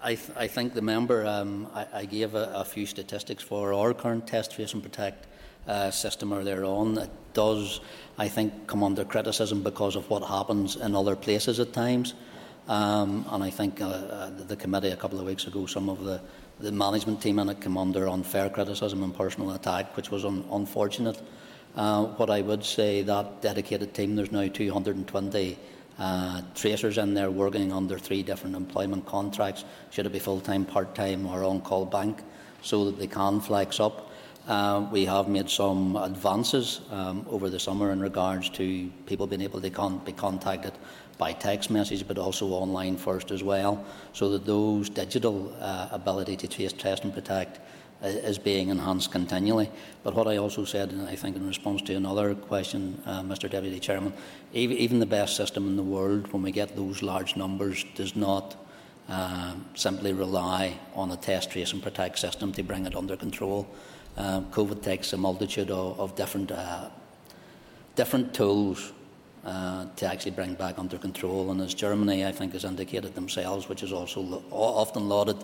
[0.00, 3.72] I, th I, think the member, um, I, I, gave a, a, few statistics for
[3.72, 5.26] our current test, trace and protect
[5.66, 6.98] uh, system earlier on.
[6.98, 7.80] It does,
[8.16, 12.14] I think, come under criticism because of what happens in other places at times.
[12.68, 16.04] Um, and I think uh, uh, the committee a couple of weeks ago, some of
[16.04, 16.20] the,
[16.60, 20.44] the management team in it came under unfair criticism and personal attack, which was un
[20.52, 21.20] unfortunate.
[21.74, 25.58] Uh, what I would say, that dedicated team, there's now 220
[25.98, 31.26] uh, tracers in there working under three different employment contracts, should it be full-time, part-time
[31.26, 32.22] or on-call bank,
[32.62, 34.10] so that they can flex up.
[34.46, 39.42] Uh, we have made some advances um, over the summer in regards to people being
[39.42, 40.72] able to con be contacted
[41.18, 46.36] by text message, but also online first as well, so that those digital uh, ability
[46.36, 47.60] to trace, test and protect
[48.02, 49.70] is being enhanced continually.
[50.02, 53.50] But what I also said, and I think in response to another question, uh, Mr
[53.50, 54.12] Deputy Chairman,
[54.52, 58.14] even, even the best system in the world, when we get those large numbers, does
[58.14, 58.56] not
[59.08, 63.66] uh, simply rely on a test, trace and protect system to bring it under control.
[64.16, 66.88] Uh, COVID takes a multitude of, of different, uh,
[67.96, 68.92] different tools
[69.44, 71.50] uh, to actually bring back under control.
[71.50, 75.36] And as Germany, I think, has indicated themselves, which is also lo often lauded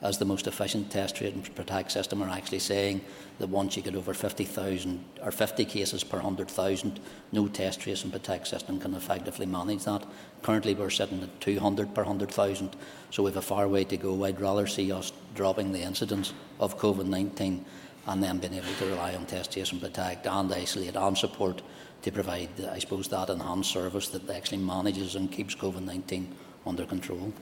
[0.00, 3.00] as the most efficient test, treat and protect system, are actually saying
[3.38, 7.00] that once you get over 50,000 or 50 cases per 100,000,
[7.32, 10.04] no test, trace and protect system can effectively manage that.
[10.42, 12.76] Currently, we're sitting at 200 per 100,000,
[13.10, 14.24] so we have a far way to go.
[14.24, 17.64] I'd rather see us dropping the incidence of COVID-19
[18.06, 21.60] and then being able to rely on test, trace and protect and isolate and support
[22.02, 26.26] to provide, I suppose, that enhanced service that actually manages and keeps COVID-19
[26.66, 27.32] under control.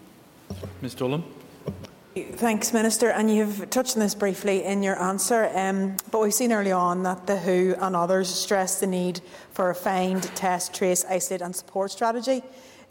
[0.80, 1.22] Ms Dolan.
[2.16, 3.10] Thanks, Minister.
[3.10, 7.02] And you've touched on this briefly in your answer, um, but we've seen early on
[7.02, 9.20] that the WHO and others stress the need
[9.52, 12.42] for a find, test, trace, isolate and support strategy.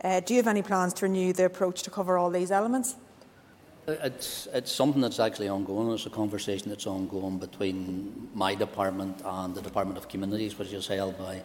[0.03, 2.97] Uh, do you have any plans to renew the approach to cover all these elements?
[3.87, 5.91] It's, it's something that's actually ongoing.
[5.91, 10.85] It's a conversation that's ongoing between my department and the Department of Communities, which is
[10.85, 11.41] held by,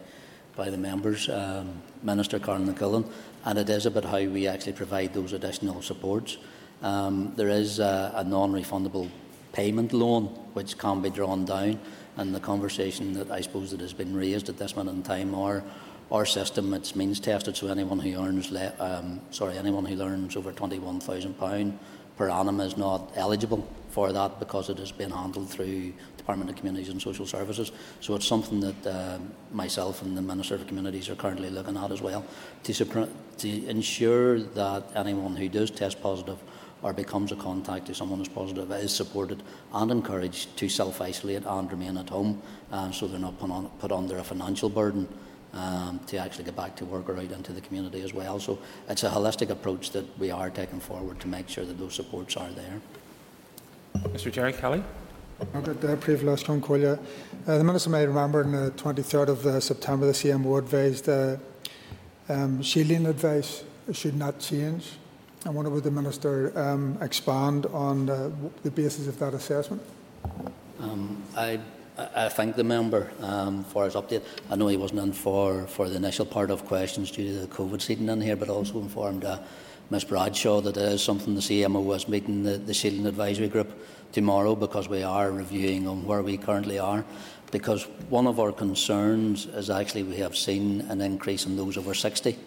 [0.55, 3.09] by the members, um, Minister Carál Ní Chuilín,
[3.43, 6.37] and it is about how we actually provide those additional supports.
[6.81, 9.09] Um, there is a, a non-refundable
[9.53, 11.79] payment loan which can be drawn down,
[12.17, 15.35] and the conversation that I suppose that has been raised at this moment in time,
[15.35, 15.63] our
[16.11, 20.51] our system it's means tested, so anyone who earns um, sorry anyone who earns over
[20.51, 21.79] twenty one thousand pound
[22.17, 26.55] per annum is not eligible for that because it has been handled through Department of
[26.55, 27.71] Communities and Social Services.
[27.99, 29.17] So it's something that uh,
[29.51, 32.23] myself and the Minister of Communities are currently looking at as well
[32.63, 32.73] to,
[33.37, 36.37] to ensure that anyone who does test positive
[36.83, 41.71] or becomes a contact to someone who's positive is supported and encouraged to self-isolate and
[41.71, 45.07] remain at home uh, so they're not put, on, put under a financial burden
[45.53, 48.39] um, to actually get back to work or out into the community as well.
[48.39, 51.93] So it's a holistic approach that we are taking forward to make sure that those
[51.93, 52.81] supports are there.
[53.97, 54.83] Mr Gerry Kelly.
[57.47, 61.37] Uh, the Minister may remember on the 23rd of uh, September the CMO advised uh,
[62.29, 64.91] um, shielding advice should not change.
[65.45, 69.81] I wonder would the Minister um, expand on the basis of that assessment?
[70.79, 71.59] Um, I
[72.15, 74.23] I thank the member um, for his update.
[74.49, 77.47] I know he wasn't in for, for the initial part of questions due to the
[77.47, 79.39] COVID season in here, but also informed uh,
[79.89, 83.71] Ms Bradshaw that it is something the CMO was meeting the, the Shielding Advisory Group
[84.13, 87.03] tomorrow because we are reviewing on where we currently are.
[87.51, 91.93] Because one of our concerns is actually we have seen an increase in those over
[91.93, 92.37] 60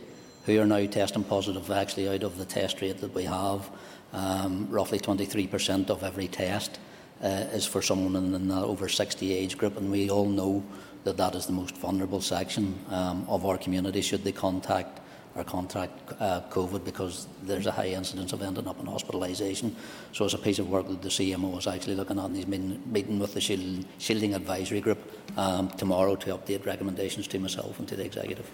[0.46, 3.70] who are now testing positive actually out of the test rate that we have,
[4.12, 6.78] um, roughly 23% of every test
[7.22, 10.62] uh, is for someone in, the over 60 age group, and we all know
[11.04, 15.00] that that is the most vulnerable section um, of our community should they contact
[15.34, 19.74] or contract uh, COVID because there's a high incidence of ending up in hospitalisation.
[20.12, 22.44] So it's a piece of work that the CMO is actually looking at and he's
[22.44, 24.98] been meeting with the shield, Shielding Advisory Group
[25.36, 28.48] um, tomorrow to update recommendations to myself and to the Executive.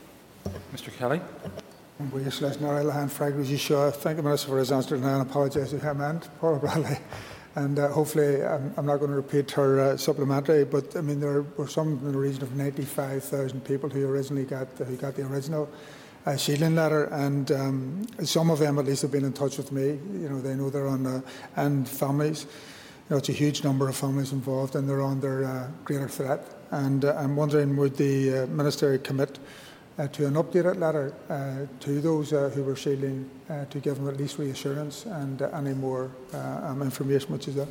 [0.73, 1.21] Mr Kelly.
[3.91, 6.97] Thank the Minister for his answer and I apologise to him and Paula Bradley.
[7.57, 11.21] And uh, hopefully, I'm, I'm, not going to repeat her uh, supplementary, but I mean,
[11.21, 15.27] there were some in the region of 95,000 people who originally got, who got the
[15.27, 15.69] original
[16.25, 16.39] uh,
[16.71, 19.89] letter, and um, some of them at least have been in touch with me.
[19.89, 21.21] You know, they know they're on, uh,
[21.57, 22.45] and families.
[22.45, 26.47] You know, it's a huge number of families involved, and they're under uh, greater threat.
[26.71, 29.43] And uh, I'm wondering, would the Minister commit uh,
[30.09, 34.09] to an updated letter uh, to those uh, who were shielding uh, to give them
[34.09, 37.69] at least reassurance and uh, any more uh, um, information which is there.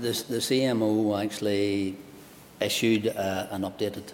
[0.00, 1.96] The, the CMO actually
[2.60, 4.12] issued an updated,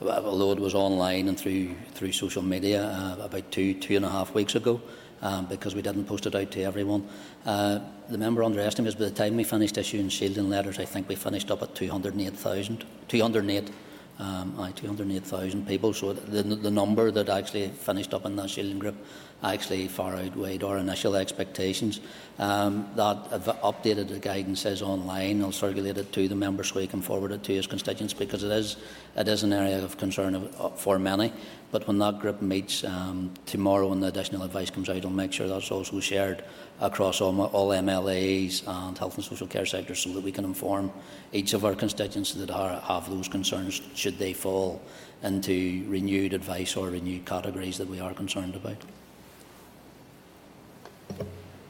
[0.00, 4.34] although it was online and through through social media about two two and a half
[4.34, 4.80] weeks ago.
[5.22, 7.08] Um, because we didn't post it out to everyone.
[7.44, 11.50] the member underestimates by the time we finished issuing shielding letters, I think we finished
[11.50, 13.70] up at 208,000, 208
[14.16, 15.92] Um, aye, 208,000 people.
[15.92, 18.94] So the, the number that actually finished up in that shielding group
[19.42, 22.00] actually far outweighed our initial expectations.
[22.38, 25.42] Um, that updated the guidance is online.
[25.42, 28.44] I'll circulate it to the members so he can forward it to his constituents because
[28.44, 28.76] it is,
[29.16, 31.32] it is an area of concern uh, for many.
[31.72, 35.32] But when that group meets um, tomorrow and the additional advice comes out, I'll make
[35.32, 36.44] sure that's also shared
[36.84, 40.92] across all, all MLAs and health and social care sectors so that we can inform
[41.32, 44.82] each of our constituents that are, have those concerns should they fall
[45.22, 48.76] into renewed advice or renewed categories that we are concerned about.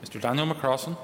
[0.03, 0.97] Mr Daniel McCrossan.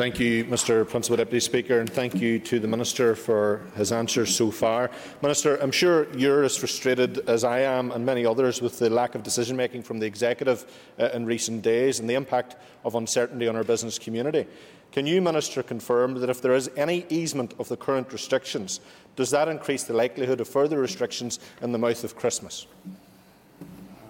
[0.00, 4.34] Thank you, Mr Principal Deputy Speaker, and thank you to the Minister for his answers
[4.34, 4.90] so far.
[5.20, 9.14] Minister, I'm sure you're as frustrated as I am and many others with the lack
[9.14, 10.64] of decision-making from the Executive
[10.98, 14.46] uh, in recent days and the impact of uncertainty on our business community.
[14.90, 18.80] Can you, Minister, confirm that if there is any easement of the current restrictions,
[19.16, 22.66] does that increase the likelihood of further restrictions in the mouth of Christmas?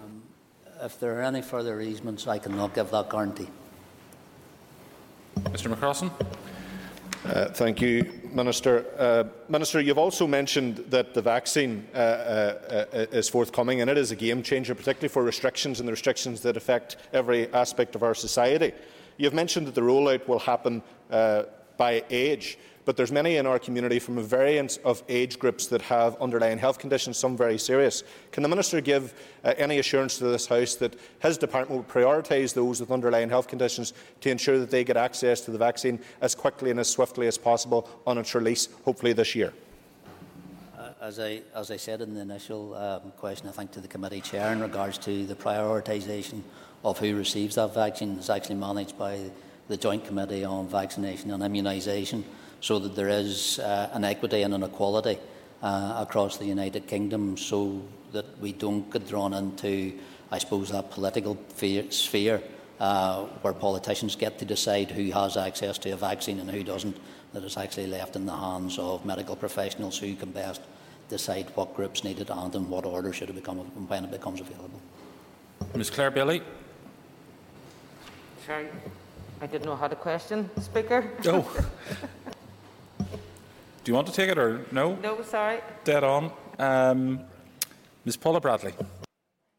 [0.01, 0.23] Um,
[0.81, 3.49] if there are any further easements, I cannot give that guarantee.
[5.49, 6.11] Mr McCrossan.
[7.23, 8.85] Uh, thank you, Minister.
[8.97, 13.97] Uh, Minister, you've also mentioned that the vaccine uh, uh, uh, is forthcoming and it
[13.97, 18.03] is a game changer, particularly for restrictions and the restrictions that affect every aspect of
[18.03, 18.73] our society.
[19.17, 20.81] You've mentioned that the rollout will happen
[21.11, 21.43] uh,
[21.77, 25.81] by age but there's many in our community from a variance of age groups that
[25.83, 28.03] have underlying health conditions, some very serious.
[28.31, 29.13] Can the Minister give
[29.43, 33.47] uh, any assurance to this House that his department will prioritise those with underlying health
[33.47, 37.27] conditions to ensure that they get access to the vaccine as quickly and as swiftly
[37.27, 39.53] as possible on its release, hopefully this year?
[40.77, 43.87] Uh, as I, as I said in the initial um, question, I think to the
[43.87, 46.41] committee chair in regards to the prioritisation
[46.83, 49.19] of who receives that vaccine is actually managed by
[49.67, 52.23] the Joint Committee on Vaccination and Immunisation
[52.61, 55.17] so that there is uh, an equity and an equality
[55.61, 57.81] uh, across the United Kingdom so
[58.13, 59.97] that we don't get drawn into,
[60.31, 61.37] I suppose, that political
[61.89, 62.41] sphere
[62.79, 66.97] uh, where politicians get to decide who has access to a vaccine and who doesn't,
[67.33, 70.61] that is actually left in the hands of medical professionals who can best
[71.09, 74.11] decide what groups need it and in what order should it become and when it
[74.11, 74.81] becomes available.
[75.75, 76.41] Ms Clare Bailey.
[78.45, 78.67] Sorry,
[79.41, 81.09] I didn't know how to question, Speaker.
[81.25, 81.67] Oh.
[83.83, 84.95] Do you want to take it or no?
[84.95, 85.59] No, sorry.
[85.83, 86.31] Dead on.
[86.59, 87.21] Um,
[88.05, 88.73] Ms Paula Bradley.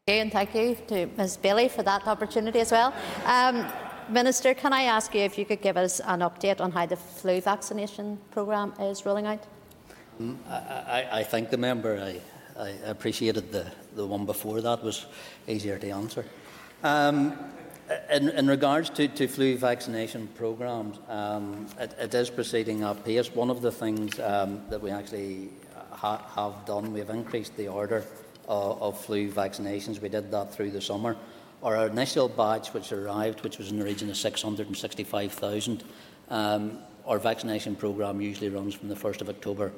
[0.07, 2.93] Okay, And thank you to Ms Bailey for that opportunity as well.
[3.25, 3.65] Um,
[4.09, 6.95] Minister, can I ask you if you could give us an update on how the
[6.95, 9.43] flu vaccination programme is rolling out?
[10.21, 11.99] Mm, I, I, I thank the member.
[11.99, 13.65] I, I appreciated the,
[13.95, 15.05] the one before that was
[15.47, 16.25] easier to answer.
[16.83, 17.37] Um,
[18.09, 23.33] in, in, regards to, to, flu vaccination programmes, um, it, it is proceeding at pace.
[23.33, 25.49] One of the things um, that we actually
[25.91, 28.05] ha have done, we've increased the order
[28.47, 30.01] of, of, flu vaccinations.
[30.01, 31.15] We did that through the summer.
[31.61, 35.83] Our initial batch, which arrived, which was in the region of 665,000,
[36.29, 39.71] um, our vaccination programme usually runs from the 1st of October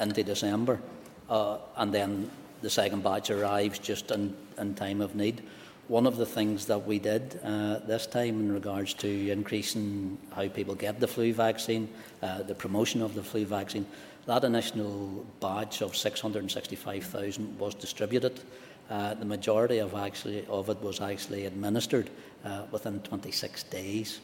[0.00, 0.80] into December,
[1.28, 5.42] uh, and then the second batch arrives just in, in time of need
[5.88, 10.48] one of the things that we did uh, this time in regards to increasing how
[10.48, 11.88] people get the flu vaccine,
[12.22, 13.86] uh, the promotion of the flu vaccine,
[14.26, 18.40] that initial batch of 665,000 was distributed.
[18.88, 22.10] Uh, the majority of, actually, of it was actually administered
[22.44, 24.20] uh, within 26 days.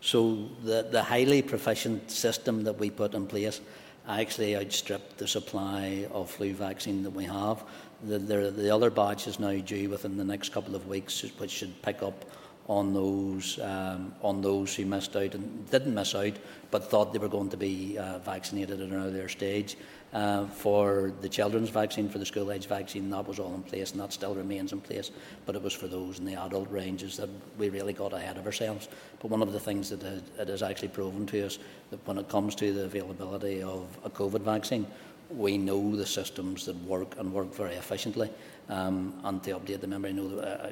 [0.00, 3.60] So the, the highly proficient system that we put in place
[4.08, 7.62] actually outstripped the supply of flu vaccine that we have.
[8.04, 11.50] The, the, the, other batch is now due within the next couple of weeks, which
[11.50, 12.26] should pick up
[12.68, 16.32] on those um, on those who missed out and didn't miss out,
[16.70, 19.76] but thought they were going to be uh, vaccinated at an earlier stage.
[20.12, 23.92] Uh, for the children's vaccine, for the school age vaccine, that was all in place
[23.92, 25.10] and that still remains in place.
[25.44, 27.28] But it was for those in the adult ranges that
[27.58, 28.88] we really got ahead of ourselves.
[29.20, 31.58] But one of the things that it has actually proven to us
[31.90, 34.86] that when it comes to the availability of a COVID vaccine,
[35.30, 38.30] we know the systems that work and work very efficiently.
[38.68, 40.70] Um, and to update the member, I know, uh,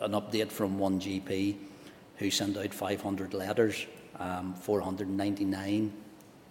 [0.00, 1.56] an update from one GP
[2.16, 3.86] who sent out 500 letters,
[4.18, 5.92] um, 499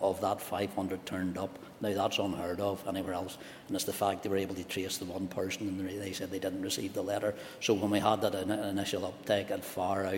[0.01, 1.57] of that 500 turned up.
[1.81, 4.97] Now that's unheard of anywhere else, and it's the fact they were able to trace
[4.97, 7.33] the one person, and they said they didn't receive the letter.
[7.61, 10.13] So when we had that initial uptake, it far out,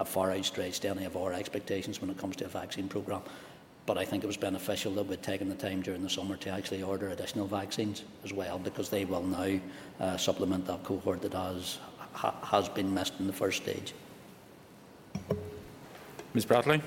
[0.00, 3.22] it far outstretched any of our expectations when it comes to a vaccine programme.
[3.88, 6.50] But I think it was beneficial that we'd taken the time during the summer to
[6.50, 9.58] actually order additional vaccines as well, because they will now
[9.98, 11.78] uh, supplement that cohort that has,
[12.12, 13.94] ha, has been missed in the first stage.
[16.34, 16.82] Ms Bradley.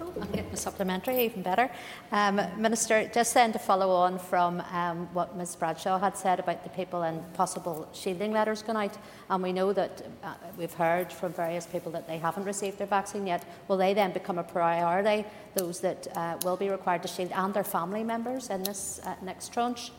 [0.00, 1.70] I'll get the supplementary, even better.
[2.12, 6.62] Um, Minister, just then to follow on from um, what Ms Bradshaw had said about
[6.64, 8.96] the people and possible shielding letters going out,
[9.30, 12.86] and we know that uh, we've heard from various people that they haven't received their
[12.86, 15.24] vaccine yet, will they then become a priority,
[15.54, 19.14] those that uh, will be required to shield and their family members in this uh,
[19.22, 19.92] next tranche?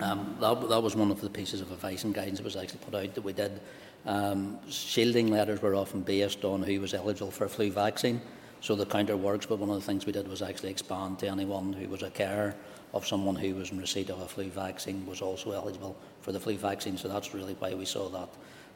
[0.00, 2.80] Um, that, that was one of the pieces of advice and guidance that was actually
[2.80, 3.60] put out that we did.
[4.06, 8.20] Um, shielding letters were often based on who was eligible for a flu vaccine.
[8.60, 11.28] So the counter works, but one of the things we did was actually expand to
[11.28, 12.54] anyone who was a carer
[12.92, 16.40] of someone who was in receipt of a flu vaccine was also eligible for the
[16.40, 16.98] flu vaccine.
[16.98, 18.28] So that's really why we saw that,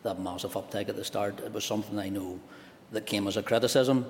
[0.02, 1.40] that massive uptake at the start.
[1.40, 2.40] It was something I know
[2.92, 4.06] that came as a criticism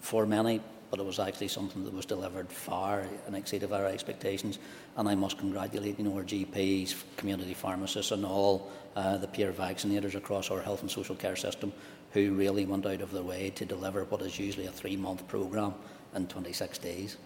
[0.00, 0.60] for many,
[0.90, 4.58] but it was actually something that was delivered far and exceeded our expectations.
[4.96, 9.52] And I must congratulate you know, our GPs, community pharmacists, and all uh, the peer
[9.52, 11.72] vaccinators across our health and social care system
[12.12, 15.26] who really went out of their way to deliver what is usually a three month
[15.28, 15.74] programme
[16.14, 17.16] in 26 days.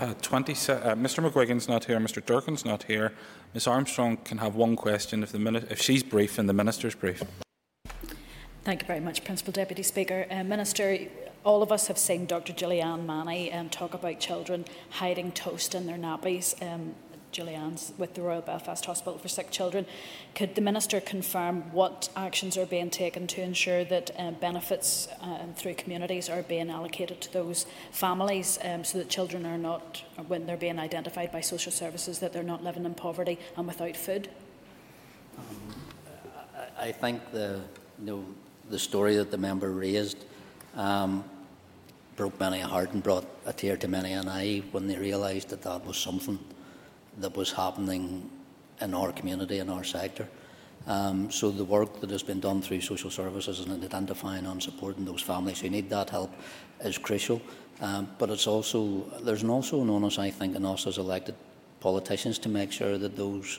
[0.00, 0.54] Uh, 20, uh,
[0.94, 3.12] Mr McGuigan's not here, Mr Durkin's not here.
[3.52, 7.22] Ms Armstrong can have one question if, the if she's brief and the Minister's brief.
[8.62, 10.26] Thank you very much, Principal Deputy Speaker.
[10.30, 10.98] Uh, Minister,
[11.42, 15.86] all of us have seen Dr Gillian Manny um, talk about children hiding toast in
[15.86, 16.54] their nappies.
[16.62, 16.94] Um,
[17.38, 19.86] With the Royal Belfast Hospital for Sick Children.
[20.34, 25.44] Could the Minister confirm what actions are being taken to ensure that uh, benefits uh,
[25.54, 30.46] through communities are being allocated to those families um, so that children are not, when
[30.46, 34.28] they're being identified by social services, that they're not living in poverty and without food?
[35.38, 35.74] Um,
[36.76, 37.60] I, I think the,
[38.00, 38.24] you know,
[38.68, 40.24] the story that the member raised
[40.74, 41.22] um,
[42.16, 45.50] broke many a heart and brought a tear to many an eye when they realised
[45.50, 46.36] that that was something
[47.20, 48.30] that was happening
[48.80, 50.28] in our community, in our sector.
[50.86, 55.04] Um, so the work that has been done through social services and identifying and supporting
[55.04, 56.30] those families who need that help
[56.82, 57.42] is crucial.
[57.80, 61.34] Um, but it's also there's an also an onus, I think, in us as elected
[61.80, 63.58] politicians to make sure that those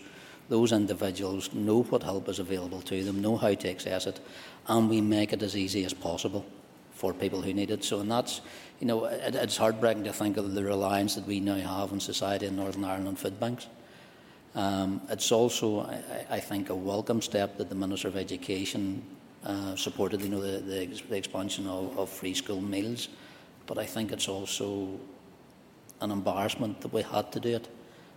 [0.49, 4.19] those individuals know what help is available to them, know how to access it,
[4.67, 6.43] and we make it as easy as possible
[6.99, 7.81] for people who need it.
[7.81, 8.41] So, and that's,
[8.81, 12.01] you know, it, it's heartbreaking to think of the reliance that we now have in
[12.01, 13.67] society in Northern Ireland food banks.
[14.53, 19.01] Um, it's also, I, I, think, a welcome step that the Minister of Education
[19.45, 23.07] uh, supported, you know, the, the, the expansion of, of, free school meals.
[23.65, 24.99] But I think it's also
[26.01, 27.69] an embarrassment that we had to do it,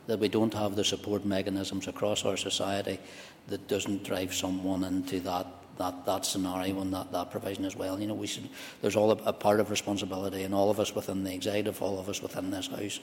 [0.09, 2.99] that we don't have the support mechanisms across our society
[3.47, 5.47] that doesn't drive someone into that
[5.79, 7.99] that, that scenario and that, that provision as well.
[8.01, 8.49] You know, we should,
[8.81, 11.99] there's all a, a part of responsibility and all of us within the executive, all
[11.99, 13.01] of us within this house,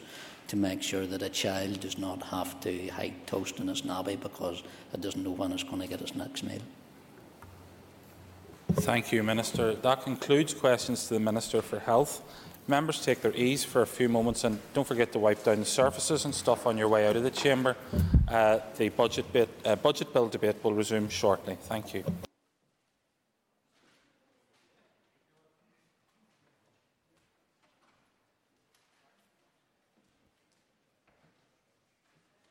[0.47, 4.15] to make sure that a child does not have to hide toast in his nabby
[4.15, 4.63] because
[4.93, 6.61] it doesn't know when it's going to get its next meal.
[8.73, 9.73] Thank you, Minister.
[9.73, 12.21] That concludes questions to the Minister for Health.
[12.67, 15.65] Members take their ease for a few moments and don't forget to wipe down the
[15.65, 17.75] surfaces and stuff on your way out of the chamber.
[18.27, 21.57] Uh, the budget, bit, uh, budget bill debate will resume shortly.
[21.63, 22.03] Thank you.